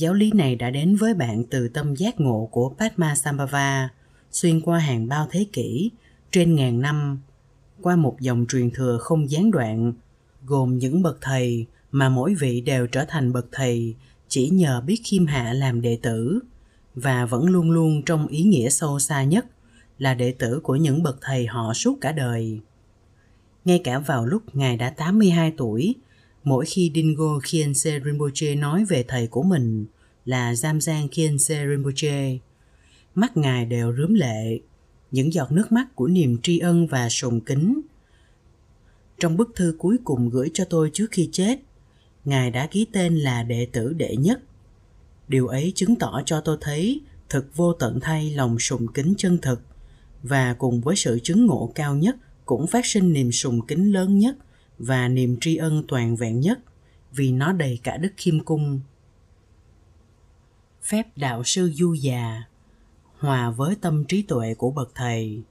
[0.00, 3.88] Giáo lý này đã đến với bạn từ tâm giác ngộ của Padma Sambhava,
[4.30, 5.90] xuyên qua hàng bao thế kỷ,
[6.32, 7.20] trên ngàn năm,
[7.82, 9.92] qua một dòng truyền thừa không gián đoạn,
[10.44, 13.94] gồm những bậc thầy mà mỗi vị đều trở thành bậc thầy
[14.28, 16.40] chỉ nhờ biết khiêm hạ làm đệ tử
[16.94, 19.46] và vẫn luôn luôn trong ý nghĩa sâu xa nhất
[19.98, 22.60] là đệ tử của những bậc thầy họ suốt cả đời.
[23.64, 25.94] Ngay cả vào lúc Ngài đã 82 tuổi,
[26.44, 29.86] mỗi khi Dingo Khyentse Rinpoche nói về thầy của mình
[30.24, 32.38] là Zamzang Khyentse Rinpoche,
[33.14, 34.60] mắt Ngài đều rướm lệ,
[35.10, 37.80] những giọt nước mắt của niềm tri ân và sùng kính.
[39.18, 41.60] Trong bức thư cuối cùng gửi cho tôi trước khi chết,
[42.24, 44.40] ngài đã ký tên là đệ tử đệ nhất
[45.30, 49.38] điều ấy chứng tỏ cho tôi thấy thực vô tận thay lòng sùng kính chân
[49.38, 49.62] thực
[50.22, 54.18] và cùng với sự chứng ngộ cao nhất cũng phát sinh niềm sùng kính lớn
[54.18, 54.36] nhất
[54.80, 56.58] và niềm tri ân toàn vẹn nhất
[57.12, 58.80] vì nó đầy cả đức khiêm cung.
[60.82, 62.42] Phép đạo sư du già,
[63.18, 65.42] hòa với tâm trí tuệ của bậc thầy.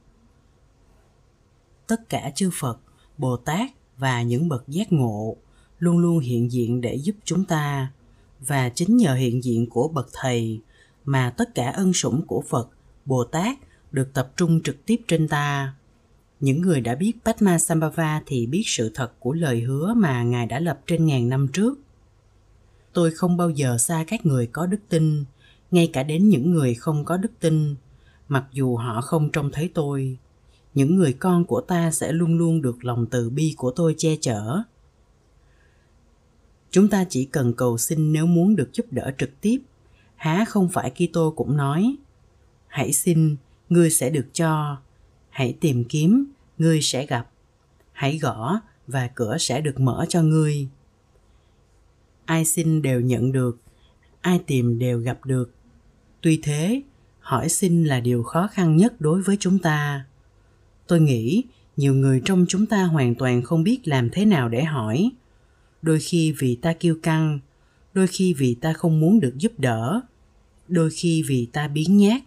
[1.88, 2.80] Tất cả chư phật,
[3.18, 5.38] bồ tát và những bậc giác ngộ
[5.80, 7.92] luôn luôn hiện diện để giúp chúng ta.
[8.40, 10.62] Và chính nhờ hiện diện của bậc thầy
[11.06, 12.70] mà tất cả ân sủng của phật,
[13.06, 13.58] bồ tát
[13.92, 15.74] được tập trung trực tiếp trên ta
[16.40, 20.60] những người đã biết Padmasambhava thì biết sự thật của lời hứa mà Ngài đã
[20.60, 21.80] lập trên ngàn năm trước.
[22.94, 25.24] Tôi không bao giờ xa các người có đức tin,
[25.72, 27.76] ngay cả đến những người không có đức tin,
[28.28, 30.18] mặc dù họ không trông thấy tôi.
[30.74, 34.16] Những người con của ta sẽ luôn luôn được lòng từ bi của tôi che
[34.22, 34.62] chở.
[36.72, 39.58] Chúng ta chỉ cần cầu xin nếu muốn được giúp đỡ trực tiếp.
[40.16, 41.96] Há không phải Kitô cũng nói,
[42.68, 43.36] hãy xin,
[43.70, 44.78] ngươi sẽ được cho
[45.40, 46.26] hãy tìm kiếm,
[46.58, 47.30] ngươi sẽ gặp.
[47.92, 50.68] Hãy gõ và cửa sẽ được mở cho ngươi.
[52.26, 53.58] Ai xin đều nhận được,
[54.22, 55.52] ai tìm đều gặp được.
[56.22, 56.82] Tuy thế,
[57.20, 60.06] hỏi xin là điều khó khăn nhất đối với chúng ta.
[60.88, 61.44] Tôi nghĩ
[61.78, 65.12] nhiều người trong chúng ta hoàn toàn không biết làm thế nào để hỏi.
[65.82, 67.40] Đôi khi vì ta kiêu căng,
[67.94, 70.02] đôi khi vì ta không muốn được giúp đỡ,
[70.68, 72.22] đôi khi vì ta biến nhát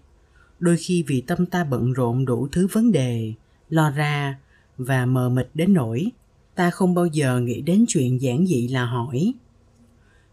[0.63, 3.33] đôi khi vì tâm ta bận rộn đủ thứ vấn đề,
[3.69, 4.39] lo ra
[4.79, 6.07] và mờ mịt đến nỗi,
[6.55, 9.33] ta không bao giờ nghĩ đến chuyện giản dị là hỏi.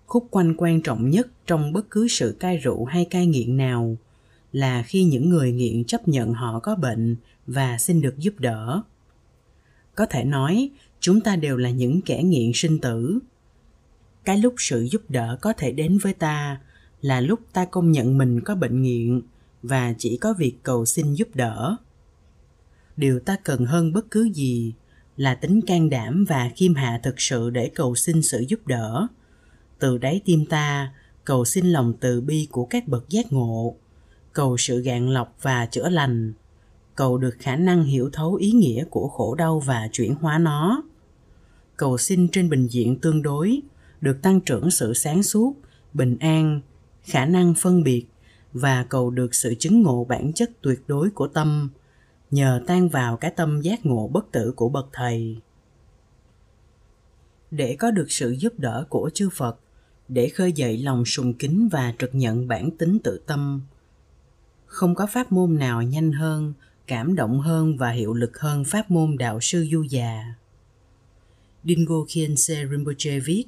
[0.05, 3.97] Khúc quanh quan trọng nhất trong bất cứ sự cai rượu hay cai nghiện nào
[4.51, 7.15] là khi những người nghiện chấp nhận họ có bệnh
[7.47, 8.81] và xin được giúp đỡ.
[9.95, 10.69] Có thể nói,
[10.99, 13.19] chúng ta đều là những kẻ nghiện sinh tử.
[14.23, 16.61] Cái lúc sự giúp đỡ có thể đến với ta
[17.01, 19.21] là lúc ta công nhận mình có bệnh nghiện
[19.63, 21.75] và chỉ có việc cầu xin giúp đỡ.
[22.97, 24.73] Điều ta cần hơn bất cứ gì
[25.17, 29.07] là tính can đảm và khiêm hạ thực sự để cầu xin sự giúp đỡ.
[29.79, 30.93] Từ đáy tim ta,
[31.25, 33.75] cầu xin lòng từ bi của các bậc giác ngộ,
[34.33, 36.33] cầu sự gạn lọc và chữa lành,
[36.95, 40.83] cầu được khả năng hiểu thấu ý nghĩa của khổ đau và chuyển hóa nó.
[41.77, 43.61] Cầu xin trên bình diện tương đối,
[44.01, 45.53] được tăng trưởng sự sáng suốt,
[45.93, 46.61] bình an,
[47.03, 48.05] khả năng phân biệt
[48.53, 51.69] và cầu được sự chứng ngộ bản chất tuyệt đối của tâm,
[52.31, 55.37] nhờ tan vào cái tâm giác ngộ bất tử của bậc thầy.
[57.51, 59.59] Để có được sự giúp đỡ của chư phật,
[60.07, 63.61] để khơi dậy lòng sùng kính và trực nhận bản tính tự tâm,
[64.69, 66.53] không có pháp môn nào nhanh hơn,
[66.87, 70.33] cảm động hơn và hiệu lực hơn pháp môn đạo sư du già.
[71.63, 73.45] Dingo Khiense Rinpoche viết,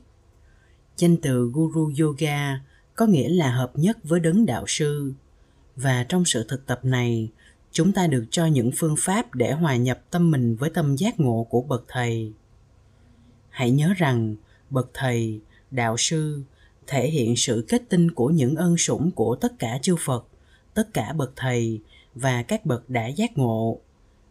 [0.97, 2.59] Danh từ Guru Yoga
[3.01, 5.13] có nghĩa là hợp nhất với đấng đạo sư.
[5.75, 7.29] Và trong sự thực tập này,
[7.71, 11.19] chúng ta được cho những phương pháp để hòa nhập tâm mình với tâm giác
[11.19, 12.33] ngộ của bậc thầy.
[13.49, 14.35] Hãy nhớ rằng,
[14.69, 15.39] bậc thầy,
[15.71, 16.41] đạo sư,
[16.87, 20.27] thể hiện sự kết tinh của những ân sủng của tất cả chư phật,
[20.73, 21.79] tất cả bậc thầy
[22.15, 23.79] và các bậc đã giác ngộ.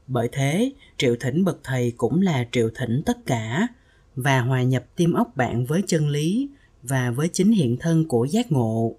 [0.07, 3.69] Bởi thế, triệu thỉnh bậc thầy cũng là triệu thỉnh tất cả
[4.17, 6.49] và hòa nhập tim óc bạn với chân lý
[6.83, 8.95] và với chính hiện thân của giác ngộ.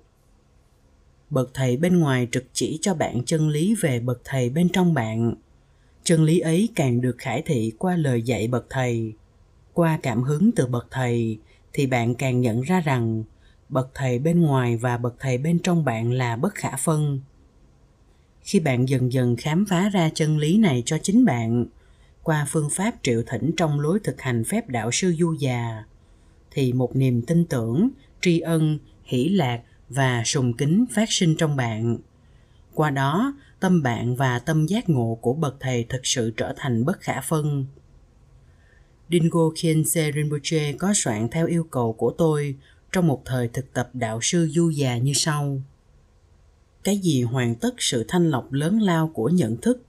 [1.29, 4.93] Bậc thầy bên ngoài trực chỉ cho bạn chân lý về bậc thầy bên trong
[4.93, 5.35] bạn.
[6.03, 9.13] Chân lý ấy càng được khải thị qua lời dạy bậc thầy.
[9.73, 11.39] Qua cảm hứng từ bậc thầy,
[11.73, 13.23] thì bạn càng nhận ra rằng
[13.69, 17.19] bậc thầy bên ngoài và bậc thầy bên trong bạn là bất khả phân.
[18.41, 21.65] Khi bạn dần dần khám phá ra chân lý này cho chính bạn,
[22.23, 25.83] qua phương pháp triệu thỉnh trong lối thực hành phép đạo sư du già
[26.51, 27.89] thì một niềm tin tưởng
[28.21, 31.97] tri ân hỷ lạc và sùng kính phát sinh trong bạn
[32.73, 36.85] qua đó tâm bạn và tâm giác ngộ của bậc thầy thực sự trở thành
[36.85, 37.65] bất khả phân
[39.11, 42.55] Dingo Khyentse Rinpoche có soạn theo yêu cầu của tôi
[42.91, 45.61] trong một thời thực tập đạo sư du già như sau.
[46.83, 49.85] Cái gì hoàn tất sự thanh lọc lớn lao của nhận thức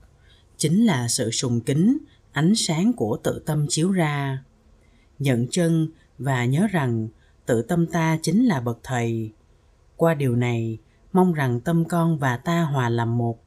[0.57, 1.97] chính là sự sùng kính,
[2.31, 4.43] ánh sáng của tự tâm chiếu ra.
[5.19, 5.87] Nhận chân
[6.17, 7.07] và nhớ rằng
[7.45, 9.31] tự tâm ta chính là bậc thầy.
[9.97, 10.77] Qua điều này,
[11.13, 13.39] mong rằng tâm con và ta hòa làm một.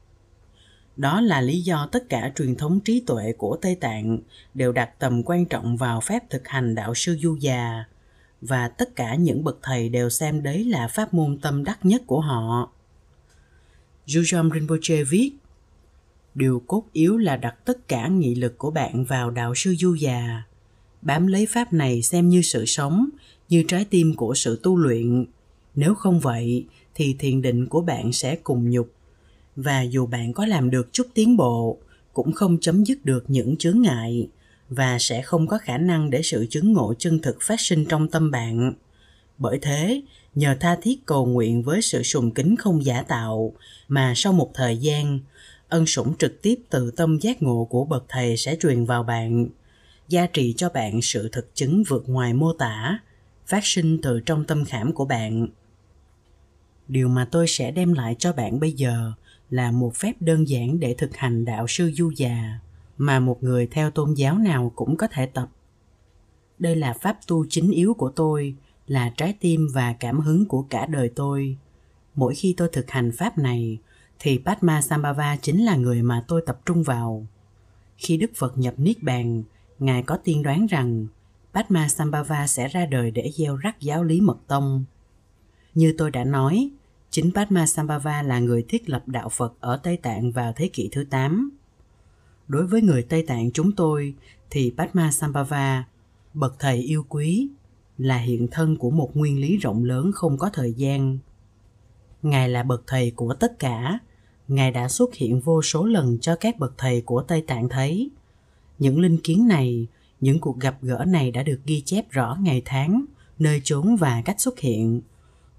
[0.97, 4.19] Đó là lý do tất cả truyền thống trí tuệ của tây tạng
[4.55, 7.85] đều đặt tầm quan trọng vào phép thực hành đạo sư du già,
[8.41, 12.03] và tất cả những bậc thầy đều xem đấy là pháp môn tâm đắc nhất
[12.07, 12.73] của họ.
[14.07, 15.33] Jujom Rinpoche viết,
[16.37, 19.95] Điều cốt yếu là đặt tất cả nghị lực của bạn vào đạo sư du
[19.95, 20.43] già
[21.03, 23.09] bám lấy pháp này xem như sự sống,
[23.49, 25.25] như trái tim của sự tu luyện.
[25.75, 28.93] Nếu không vậy, thì thiền định của bạn sẽ cùng nhục.
[29.57, 31.79] Và dù bạn có làm được chút tiến bộ,
[32.13, 34.29] cũng không chấm dứt được những chướng ngại,
[34.69, 38.09] và sẽ không có khả năng để sự chứng ngộ chân thực phát sinh trong
[38.09, 38.73] tâm bạn.
[39.39, 40.03] Bởi thế,
[40.35, 43.53] nhờ tha thiết cầu nguyện với sự sùng kính không giả tạo,
[43.89, 45.19] mà sau một thời gian,
[45.69, 49.47] ân sủng trực tiếp từ tâm giác ngộ của bậc thầy sẽ truyền vào bạn
[50.09, 52.99] gia trì cho bạn sự thực chứng vượt ngoài mô tả
[53.47, 55.49] phát sinh từ trong tâm khảm của bạn.
[56.89, 59.13] Điều mà tôi sẽ đem lại cho bạn bây giờ
[59.51, 62.59] là một phép đơn giản để thực hành đạo sư du già
[62.99, 65.49] mà một người theo tôn giáo nào cũng có thể tập.
[66.59, 68.55] Đây là pháp tu chính yếu của tôi
[68.87, 71.57] là trái tim và cảm hứng của cả đời tôi.
[72.15, 73.79] Mỗi khi tôi thực hành pháp này
[74.19, 77.27] thì Padma Sambhava chính là người mà tôi tập trung vào.
[77.97, 79.43] Khi Đức Phật nhập Niết Bàn,
[79.79, 81.07] Ngài có tiên đoán rằng
[81.55, 84.85] Padma Sambhava sẽ ra đời để gieo rắc giáo lý mật tông.
[85.75, 86.71] Như tôi đã nói,
[87.11, 90.89] chính Padma Sambhava là người thiết lập đạo Phật ở Tây Tạng vào thế kỷ
[90.93, 91.51] thứ 8.
[92.49, 94.15] Đối với người Tây Tạng chúng tôi
[94.51, 95.85] thì Padma Sambhava,
[96.35, 97.49] bậc thầy yêu quý,
[97.99, 101.19] là hiện thân của một nguyên lý rộng lớn không có thời gian.
[102.23, 103.99] Ngài là bậc thầy của tất cả,
[104.49, 108.11] Ngài đã xuất hiện vô số lần cho các bậc thầy của Tây Tạng thấy.
[108.79, 109.87] Những linh kiến này,
[110.21, 113.05] những cuộc gặp gỡ này đã được ghi chép rõ ngày tháng,
[113.39, 115.01] nơi chốn và cách xuất hiện,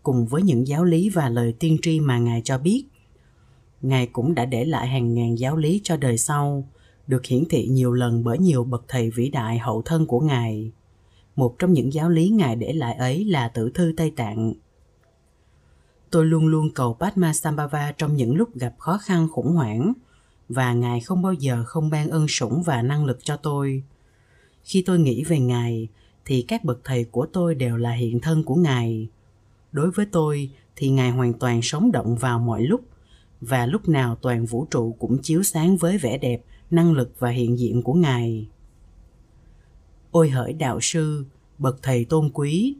[0.04, 2.86] cùng với những giáo lý và lời tiên tri mà Ngài cho biết.
[3.82, 6.68] Ngài cũng đã để lại hàng ngàn giáo lý cho đời sau,
[7.08, 10.72] được hiển thị nhiều lần bởi nhiều bậc thầy vĩ đại hậu thân của Ngài.
[11.36, 14.54] Một trong những giáo lý Ngài để lại ấy là tử thư Tây Tạng–
[16.12, 19.94] Tôi luôn luôn cầu Padma Sambhava trong những lúc gặp khó khăn khủng hoảng
[20.50, 23.84] và Ngài không bao giờ không ban ơn sủng và năng lực cho tôi.
[24.64, 25.88] Khi tôi nghĩ về Ngài
[26.26, 29.08] thì các bậc thầy của tôi đều là hiện thân của Ngài.
[29.72, 32.82] Đối với tôi thì Ngài hoàn toàn sống động vào mọi lúc
[33.42, 36.42] và lúc nào toàn vũ trụ cũng chiếu sáng với vẻ đẹp,
[36.72, 38.48] năng lực và hiện diện của Ngài.
[40.12, 41.26] Ôi hỡi đạo sư,
[41.58, 42.76] bậc thầy tôn quý,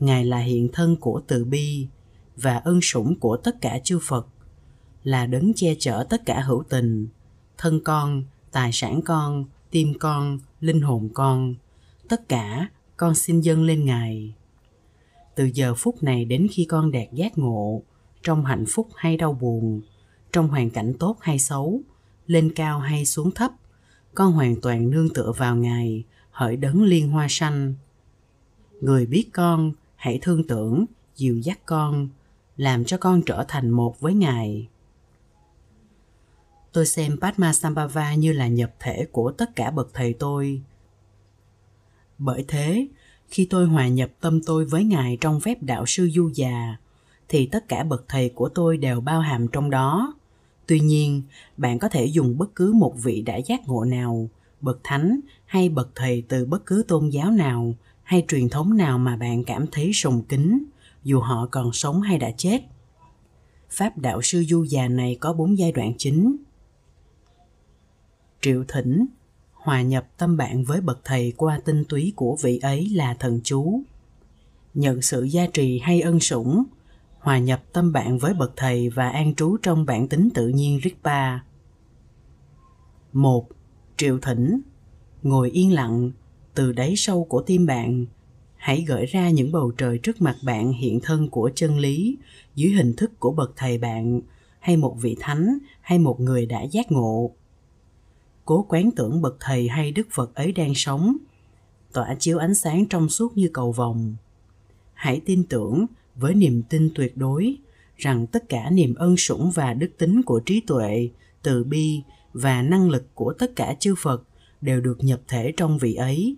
[0.00, 1.86] Ngài là hiện thân của từ bi,
[2.36, 4.26] và ân sủng của tất cả chư Phật
[5.04, 7.08] là đấng che chở tất cả hữu tình,
[7.58, 11.54] thân con, tài sản con, tim con, linh hồn con,
[12.08, 14.34] tất cả con xin dâng lên Ngài.
[15.34, 17.82] Từ giờ phút này đến khi con đạt giác ngộ,
[18.22, 19.80] trong hạnh phúc hay đau buồn,
[20.32, 21.80] trong hoàn cảnh tốt hay xấu,
[22.26, 23.52] lên cao hay xuống thấp,
[24.14, 27.74] con hoàn toàn nương tựa vào Ngài, hỡi đấng liên hoa xanh.
[28.80, 30.84] Người biết con, hãy thương tưởng,
[31.16, 32.08] dìu dắt con,
[32.56, 34.68] làm cho con trở thành một với Ngài.
[36.74, 40.62] Tôi xem Padma Sambhava như là nhập thể của tất cả bậc thầy tôi.
[42.18, 42.86] Bởi thế,
[43.28, 46.76] khi tôi hòa nhập tâm tôi với Ngài trong phép đạo sư du già,
[47.28, 50.14] thì tất cả bậc thầy của tôi đều bao hàm trong đó.
[50.66, 51.22] Tuy nhiên,
[51.56, 54.28] bạn có thể dùng bất cứ một vị đã giác ngộ nào,
[54.60, 58.98] bậc thánh hay bậc thầy từ bất cứ tôn giáo nào hay truyền thống nào
[58.98, 60.64] mà bạn cảm thấy sùng kính
[61.04, 62.60] dù họ còn sống hay đã chết.
[63.70, 66.36] Pháp đạo sư du già này có bốn giai đoạn chính.
[68.44, 69.06] Triệu thỉnh,
[69.52, 73.40] hòa nhập tâm bạn với bậc thầy qua tinh túy của vị ấy là thần
[73.44, 73.80] chú.
[74.74, 76.64] Nhận sự gia trì hay ân sủng,
[77.18, 80.80] hòa nhập tâm bạn với bậc thầy và an trú trong bản tính tự nhiên
[80.84, 81.38] Rigpa.
[83.12, 83.48] một
[83.96, 84.60] Triệu thỉnh,
[85.22, 86.10] ngồi yên lặng,
[86.54, 88.06] từ đáy sâu của tim bạn,
[88.56, 92.16] hãy gợi ra những bầu trời trước mặt bạn hiện thân của chân lý
[92.54, 94.20] dưới hình thức của bậc thầy bạn
[94.60, 97.34] hay một vị thánh hay một người đã giác ngộ
[98.44, 101.16] cố quán tưởng bậc thầy hay đức phật ấy đang sống.
[101.92, 104.16] Tỏa chiếu ánh sáng trong suốt như cầu vồng.
[104.94, 107.56] Hãy tin tưởng với niềm tin tuyệt đối
[107.96, 111.08] rằng tất cả niềm ân sủng và đức tính của trí tuệ,
[111.42, 114.22] từ bi và năng lực của tất cả chư phật
[114.60, 116.36] đều được nhập thể trong vị ấy.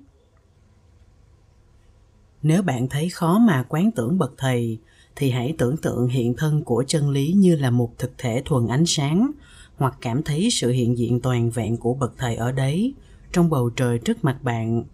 [2.42, 4.78] Nếu bạn thấy khó mà quán tưởng bậc thầy,
[5.16, 8.66] thì hãy tưởng tượng hiện thân của chân lý như là một thực thể thuần
[8.66, 9.30] ánh sáng
[9.76, 12.94] hoặc cảm thấy sự hiện diện toàn vẹn của bậc thầy ở đấy,
[13.32, 14.84] trong bầu trời trước mặt bạn.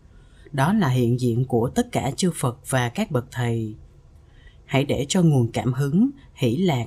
[0.53, 3.75] Đó là hiện diện của tất cả chư phật và các bậc thầy.
[4.65, 6.87] Hãy để cho nguồn cảm hứng, hỷ lạc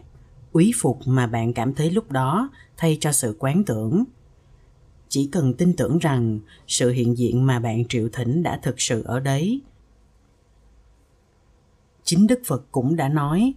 [0.52, 4.04] úy phục mà bạn cảm thấy lúc đó thay cho sự quán tưởng.
[5.10, 9.04] Chỉ cần tin tưởng rằng sự hiện diện mà bạn triệu thỉnh đã thực sự
[9.04, 9.62] ở đấy.
[12.04, 13.54] Chính đức phật cũng đã nói,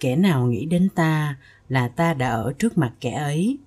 [0.00, 1.38] kẻ nào nghĩ đến ta
[1.68, 3.58] là ta đã ở trước mặt kẻ ấy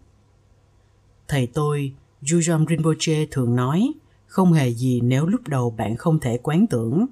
[1.34, 3.92] thầy tôi Jujom Rinpoche thường nói,
[4.26, 7.06] không hề gì nếu lúc đầu bạn không thể quán tưởng.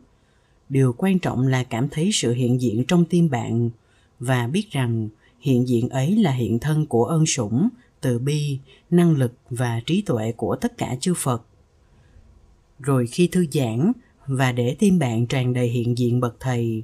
[0.69, 3.69] Điều quan trọng là cảm thấy sự hiện diện trong tim bạn
[4.19, 5.09] và biết rằng
[5.39, 7.69] hiện diện ấy là hiện thân của ân sủng,
[8.01, 8.59] từ bi,
[8.89, 11.43] năng lực và trí tuệ của tất cả chư phật.
[12.79, 13.91] Rồi khi thư giãn
[14.27, 16.83] và để tim bạn tràn đầy hiện diện bậc thầy,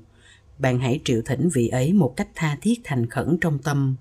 [0.59, 3.95] bạn hãy triệu thỉnh vị ấy một cách tha thiết thành khẩn trong tâm.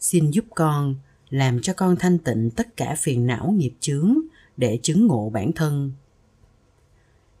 [0.00, 0.94] Xin giúp con
[1.30, 4.18] làm cho con thanh tịnh tất cả phiền não nghiệp chướng
[4.56, 5.92] để chứng ngộ bản thân.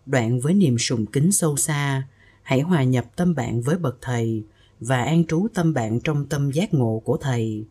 [0.06, 2.08] Đoạn với niềm sùng kính sâu xa,
[2.42, 4.44] hãy hòa nhập tâm bạn với bậc thầy
[4.80, 7.64] và an trú tâm bạn trong tâm giác ngộ của thầy.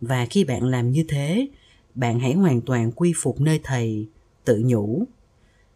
[0.00, 1.48] Và khi bạn làm như thế,
[1.94, 4.08] bạn hãy hoàn toàn quy phục nơi thầy,
[4.44, 5.04] tự nhủ.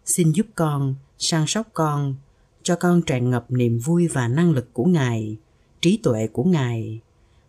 [0.05, 2.15] Xin giúp con săn sóc con,
[2.63, 5.37] cho con tràn ngập niềm vui và năng lực của ngài,
[5.81, 7.01] trí tuệ của ngài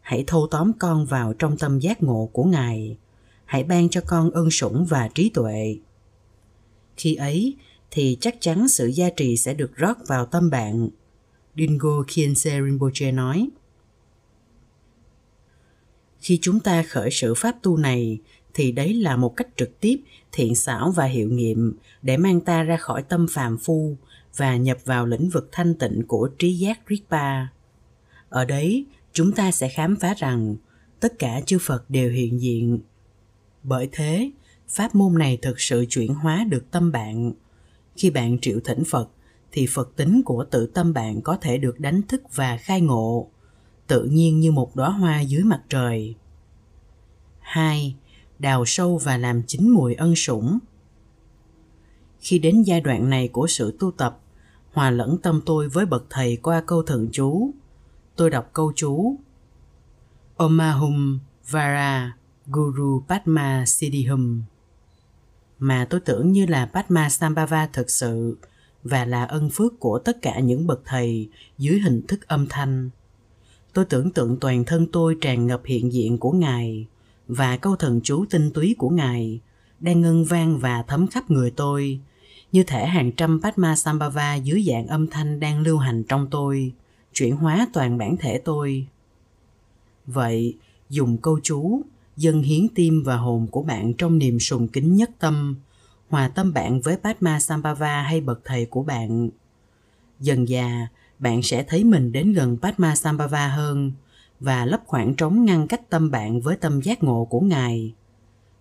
[0.02, 2.98] hãy thâu tóm con vào trong tâm giác ngộ của ngài.
[3.46, 5.78] Hãy ban cho con ơn sủng và trí tuệ.
[6.98, 7.56] Khi ấy
[7.92, 10.90] thì chắc chắn sự gia trì sẽ được rót vào tâm bạn.
[11.56, 13.50] Dingo kiense rinpoche nói
[16.22, 18.20] khi chúng ta khởi sự pháp tu này
[18.54, 19.98] thì đấy là một cách trực tiếp
[20.32, 23.96] thiện xảo và hiệu nghiệm để mang ta ra khỏi tâm phàm phu
[24.36, 27.48] và nhập vào lĩnh vực thanh tịnh của trí giác Rigpa.
[28.30, 30.56] Ở đấy, chúng ta sẽ khám phá rằng
[31.00, 32.80] tất cả chư Phật đều hiện diện.
[33.64, 34.32] Bởi thế,
[34.70, 37.32] pháp môn này thực sự chuyển hóa được tâm bạn.
[37.96, 39.10] Khi bạn triệu thỉnh Phật,
[39.52, 43.30] thì Phật tính của tự tâm bạn có thể được đánh thức và khai ngộ,
[43.88, 46.16] tự nhiên như một đóa hoa dưới mặt trời.
[47.40, 47.96] 2.
[48.40, 50.60] Đào sâu và làm chín mùi ân sủng.
[52.20, 54.20] Khi đến giai đoạn này của sự tu tập,
[54.74, 57.52] hòa lẫn tâm tôi với bậc thầy qua câu thần chú.
[58.22, 59.16] Tôi đọc câu chú.
[60.38, 61.20] Omahum
[61.50, 64.42] Vara Guru Padma Siddhihum.
[65.60, 68.38] Mà tôi tưởng như là Padma Sambhava thực sự
[68.84, 72.90] và là ân phước của tất cả những bậc thầy dưới hình thức âm thanh.
[73.74, 76.88] Tôi tưởng tượng toàn thân tôi tràn ngập hiện diện của Ngài
[77.28, 79.40] và câu thần chú tinh túy của Ngài
[79.80, 82.00] đang ngân vang và thấm khắp người tôi
[82.52, 86.74] như thể hàng trăm Padma Sambhava dưới dạng âm thanh đang lưu hành trong tôi,
[87.14, 88.88] chuyển hóa toàn bản thể tôi.
[90.06, 90.58] Vậy,
[90.90, 91.82] dùng câu chú,
[92.18, 95.56] dâng hiến tim và hồn của bạn trong niềm sùng kính nhất tâm,
[96.10, 99.30] hòa tâm bạn với Padma Sambhava hay bậc thầy của bạn.
[100.20, 100.88] Dần già,
[101.20, 103.92] bạn sẽ thấy mình đến gần Padma Sambhava hơn
[104.40, 107.94] và lấp khoảng trống ngăn cách tâm bạn với tâm giác ngộ của Ngài.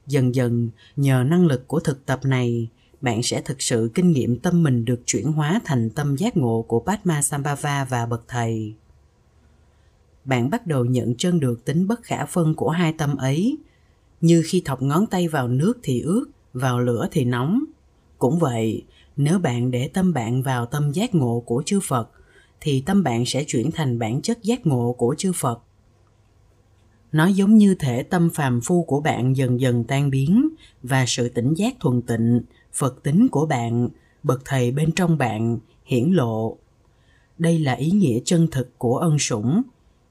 [0.06, 2.68] Dần dần, nhờ năng lực của thực tập này,
[3.00, 6.64] bạn sẽ thực sự kinh nghiệm tâm mình được chuyển hóa thành tâm giác ngộ
[6.68, 8.74] của Padma Sambhava và bậc thầy.
[10.24, 13.58] Bạn bắt đầu nhận chân được tính bất khả phân của hai tâm ấy,
[14.20, 17.64] như khi thọc ngón tay vào nước thì ướt, vào lửa thì nóng.
[18.18, 18.84] Cũng vậy,
[19.16, 22.10] nếu bạn để tâm bạn vào tâm giác ngộ của chư Phật,
[22.60, 25.62] thì tâm bạn sẽ chuyển thành bản chất giác ngộ của chư Phật.
[27.12, 30.48] Nó giống như thể tâm phàm phu của bạn dần dần tan biến
[30.82, 32.40] và sự tỉnh giác thuần tịnh
[32.72, 33.88] phật tính của bạn
[34.22, 36.56] bậc thầy bên trong bạn hiển lộ.
[37.38, 39.62] Đây là ý nghĩa chân thực của ân sủng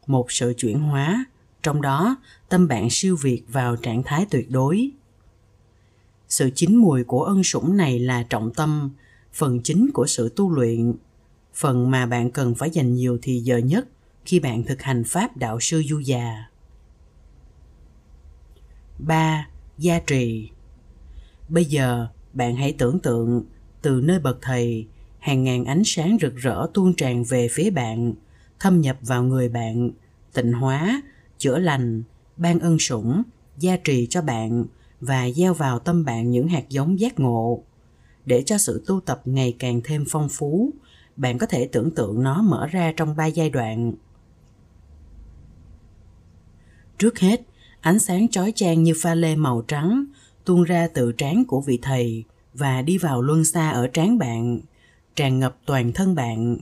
[0.07, 1.25] một sự chuyển hóa.
[1.63, 2.15] Trong đó
[2.49, 4.91] tâm bạn siêu việt vào trạng thái tuyệt đối.
[6.29, 8.89] Sự chín mùi của ân sủng này là trọng tâm
[9.33, 10.93] phần chính của sự tu luyện.
[11.53, 13.87] Phần mà bạn cần phải dành nhiều thì giờ nhất
[14.25, 16.49] khi bạn thực hành pháp đạo sư du già.
[18.99, 19.47] 3.
[19.77, 20.49] Gia trì.
[21.49, 22.07] Bây giờ,
[22.39, 23.43] bạn hãy tưởng tượng,
[23.81, 24.87] từ nơi bậc thầy,
[25.19, 28.13] hàng ngàn ánh sáng rực rỡ tuôn tràn về phía bạn,
[28.59, 29.91] thâm nhập vào người bạn,
[30.33, 31.01] tịnh hóa,
[31.37, 32.03] chữa lành,
[32.37, 33.23] ban ân sủng,
[33.57, 34.65] gia trì cho bạn
[35.01, 37.63] và gieo vào tâm bạn những hạt giống giác ngộ.
[38.25, 40.73] Để cho sự tu tập ngày càng thêm phong phú,
[41.15, 43.93] bạn có thể tưởng tượng nó mở ra trong ba giai đoạn.
[46.97, 47.41] Trước hết,
[47.81, 50.05] ánh sáng chói chang như pha lê màu trắng
[50.45, 52.23] tuôn ra từ trán của vị thầy
[52.53, 54.59] và đi vào luân xa ở trán bạn,
[55.15, 56.57] tràn ngập toàn thân bạn.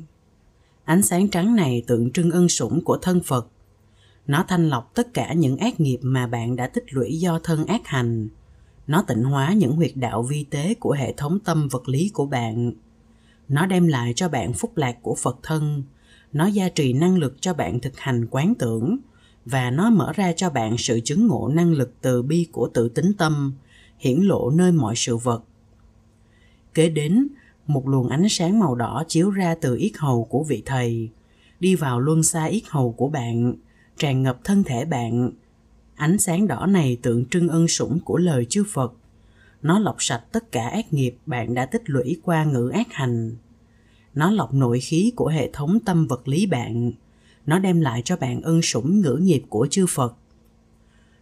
[0.86, 3.48] Ánh sáng trắng này tượng trưng ân sủng của thân Phật.
[4.28, 7.66] Nó thanh lọc tất cả những ác nghiệp mà bạn đã tích lũy do thân
[7.66, 8.30] ác hành.
[8.88, 12.26] Nó tịnh hóa những huyệt đạo vi tế của hệ thống tâm vật lý của
[12.26, 12.72] bạn.
[13.48, 15.84] Nó đem lại cho bạn phúc lạc của Phật thân.
[16.34, 18.98] Nó gia trì năng lực cho bạn thực hành quán tưởng
[19.46, 22.90] và nó mở ra cho bạn sự chứng ngộ năng lực từ bi của tự
[22.90, 23.54] tính tâm,
[23.98, 25.44] hiển lộ nơi mọi sự vật.
[26.74, 27.28] Kế đến,
[27.68, 31.10] một luồng ánh sáng màu đỏ chiếu ra từ yết hầu của vị thầy,
[31.60, 33.54] đi vào luân xa yết hầu của bạn,
[33.98, 35.32] tràn ngập thân thể bạn.
[35.96, 38.94] Ánh sáng đỏ này tượng trưng ân sủng của lời chư Phật.
[39.62, 43.36] nó lọc sạch tất cả ác nghiệp bạn đã tích lũy qua ngữ ác hành
[44.18, 46.92] nó lọc nội khí của hệ thống tâm vật lý bạn
[47.46, 50.16] nó đem lại cho bạn ân sủng ngữ nghiệp của chư phật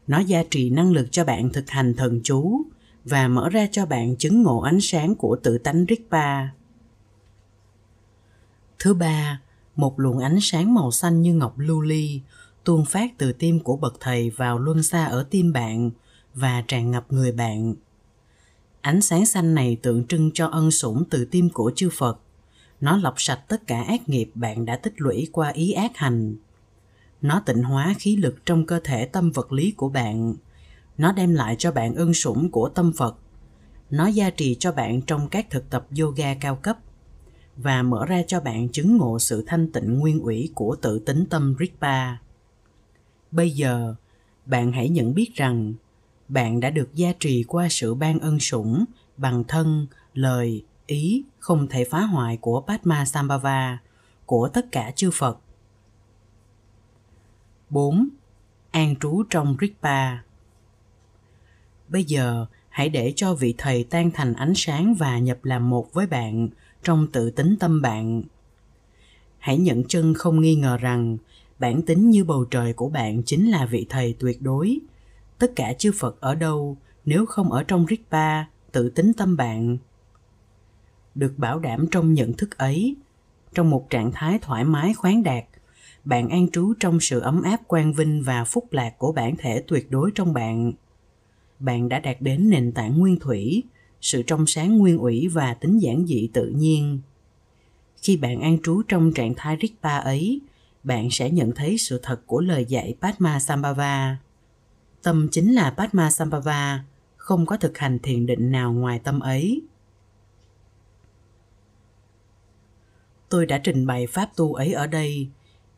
[0.08, 2.62] nó gia trì năng lực cho bạn thực hành thần chú
[3.06, 6.48] và mở ra cho bạn chứng ngộ ánh sáng của tự tánh Rigpa.
[8.80, 9.42] Thứ ba,
[9.76, 12.22] một luồng ánh sáng màu xanh như ngọc lưu ly
[12.64, 15.92] tuôn phát từ tim của bậc thầy vào luân xa ở tim bạn
[16.34, 17.76] và tràn ngập người bạn.
[18.82, 22.20] Ánh sáng xanh này tượng trưng cho ân sủng từ tim của chư Phật.
[22.82, 26.36] Nó lọc sạch tất cả ác nghiệp bạn đã tích lũy qua ý ác hành.
[27.26, 30.36] Nó tịnh hóa khí lực trong cơ thể tâm vật lý của bạn.
[30.98, 33.18] Nó đem lại cho bạn ân sủng của tâm Phật.
[33.90, 36.78] Nó gia trì cho bạn trong các thực tập yoga cao cấp
[37.58, 41.26] và mở ra cho bạn chứng ngộ sự thanh tịnh nguyên ủy của tự tính
[41.30, 42.16] tâm Rigpa.
[43.32, 43.96] Bây giờ,
[44.46, 45.74] bạn hãy nhận biết rằng
[46.28, 48.86] bạn đã được gia trì qua sự ban ân sủng
[49.18, 53.78] bằng thân, lời, ý không thể phá hoại của Padma Sambhava,
[54.26, 55.40] của tất cả chư Phật.
[57.76, 58.08] 4.
[58.72, 60.18] An trú trong Rigpa
[61.88, 65.94] Bây giờ, hãy để cho vị thầy tan thành ánh sáng và nhập làm một
[65.94, 66.50] với bạn
[66.84, 68.24] trong tự tính tâm bạn.
[69.38, 71.18] Hãy nhận chân không nghi ngờ rằng
[71.60, 74.80] bản tính như bầu trời của bạn chính là vị thầy tuyệt đối.
[75.40, 79.78] Tất cả chư Phật ở đâu nếu không ở trong Rigpa, tự tính tâm bạn.
[81.16, 82.96] Được bảo đảm trong nhận thức ấy,
[83.54, 85.46] trong một trạng thái thoải mái khoáng đạt,
[86.06, 89.64] bạn an trú trong sự ấm áp quang vinh và phúc lạc của bản thể
[89.68, 90.74] tuyệt đối trong bạn.
[91.60, 93.64] Bạn đã đạt đến nền tảng nguyên thủy,
[94.02, 97.00] sự trong sáng nguyên ủy và tính giản dị tự nhiên.
[98.02, 100.42] Khi bạn an trú trong trạng thái Rigpa ấy,
[100.84, 104.18] bạn sẽ nhận thấy sự thật của lời dạy Padma Sambhava.
[105.04, 106.84] Tâm chính là Padma Sambhava,
[107.18, 109.62] không có thực hành thiền định nào ngoài tâm ấy.
[113.30, 115.30] Tôi đã trình bày pháp tu ấy ở đây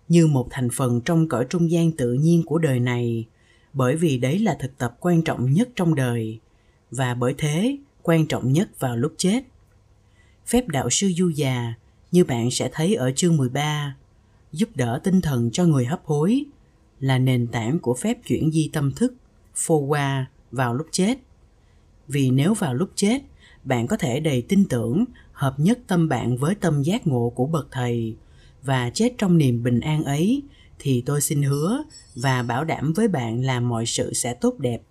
[0.10, 3.26] như một thành phần trong cõi trung gian tự nhiên của đời này,
[3.74, 6.40] bởi vì đấy là thực tập quan trọng nhất trong đời
[6.92, 9.44] và bởi thế quan trọng nhất vào lúc chết.
[10.46, 11.74] Phép đạo sư du già,
[12.12, 13.96] như bạn sẽ thấy ở chương 13,
[14.52, 16.46] giúp đỡ tinh thần cho người hấp hối,
[17.00, 19.14] là nền tảng của phép chuyển di tâm thức,
[19.56, 21.18] phô qua vào lúc chết.
[22.08, 23.22] Vì nếu vào lúc chết,
[23.64, 27.46] bạn có thể đầy tin tưởng, hợp nhất tâm bạn với tâm giác ngộ của
[27.46, 28.16] bậc thầy
[28.64, 30.44] và chết trong niềm bình an ấy
[30.80, 31.84] thì tôi xin hứa
[32.16, 34.82] và bảo đảm với bạn là mọi sự sẽ tốt đẹp.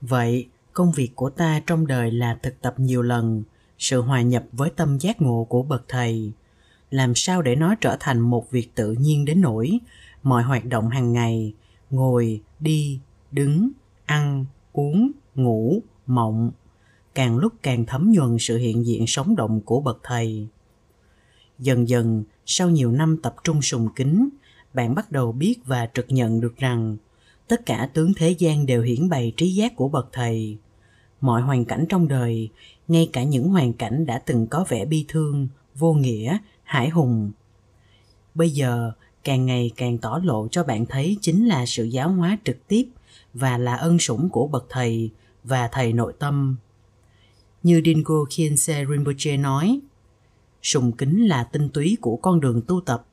[0.00, 3.42] Vậy, công việc của ta trong đời là thực tập nhiều lần
[3.78, 6.32] sự hòa nhập với tâm giác ngộ của bậc thầy
[6.90, 9.78] làm sao để nó trở thành một việc tự nhiên đến nỗi
[10.22, 11.54] mọi hoạt động hàng ngày
[11.90, 13.70] ngồi đi đứng
[14.06, 16.50] ăn uống ngủ mộng
[17.14, 20.48] càng lúc càng thấm nhuần sự hiện diện sống động của bậc thầy
[21.58, 24.28] dần dần sau nhiều năm tập trung sùng kính,
[24.74, 26.96] bạn bắt đầu biết và trực nhận được rằng
[27.48, 30.58] tất cả tướng thế gian đều hiển bày trí giác của bậc thầy.
[31.20, 32.48] Mọi hoàn cảnh trong đời,
[32.88, 37.30] ngay cả những hoàn cảnh đã từng có vẻ bi thương, vô nghĩa hải hùng,
[38.34, 38.92] bây giờ
[39.24, 42.88] càng ngày càng tỏ lộ cho bạn thấy chính là sự giáo hóa trực tiếp
[43.34, 45.10] và là ân sủng của bậc thầy
[45.44, 46.56] và thầy nội tâm.
[47.62, 49.80] Như Dingo Khyentse Rinpoche nói
[50.66, 53.06] sùng kính là tinh túy của con đường tu tập.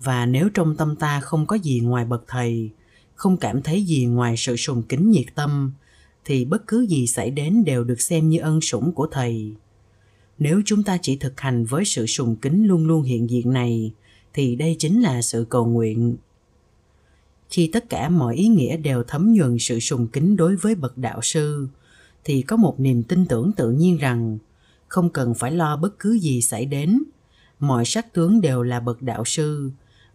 [0.00, 2.70] Và nếu trong tâm ta không có gì ngoài bậc thầy,
[3.14, 5.72] không cảm thấy gì ngoài sự sùng kính nhiệt tâm,
[6.24, 9.54] thì bất cứ gì xảy đến đều được xem như ân sủng của thầy.
[10.38, 13.92] Nếu chúng ta chỉ thực hành với sự sùng kính luôn luôn hiện diện này,
[14.34, 16.16] thì đây chính là sự cầu nguyện.
[17.48, 20.98] Khi tất cả mọi ý nghĩa đều thấm nhuần sự sùng kính đối với bậc
[20.98, 21.68] đạo sư,
[22.24, 24.38] thì có một niềm tin tưởng tự nhiên rằng
[24.88, 27.02] không cần phải lo bất cứ gì xảy đến.
[27.60, 29.70] Mọi sắc tướng đều là bậc đạo sư.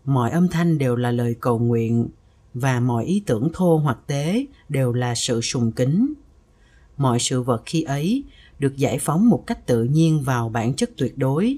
[0.06, 2.10] Mọi âm thanh đều là lời cầu nguyện.
[2.54, 6.14] Và mọi ý tưởng thô hoặc tế đều là sự sùng kính.
[6.98, 8.24] Mọi sự vật khi ấy
[8.60, 11.58] được giải phóng một cách tự nhiên vào bản chất tuyệt đối.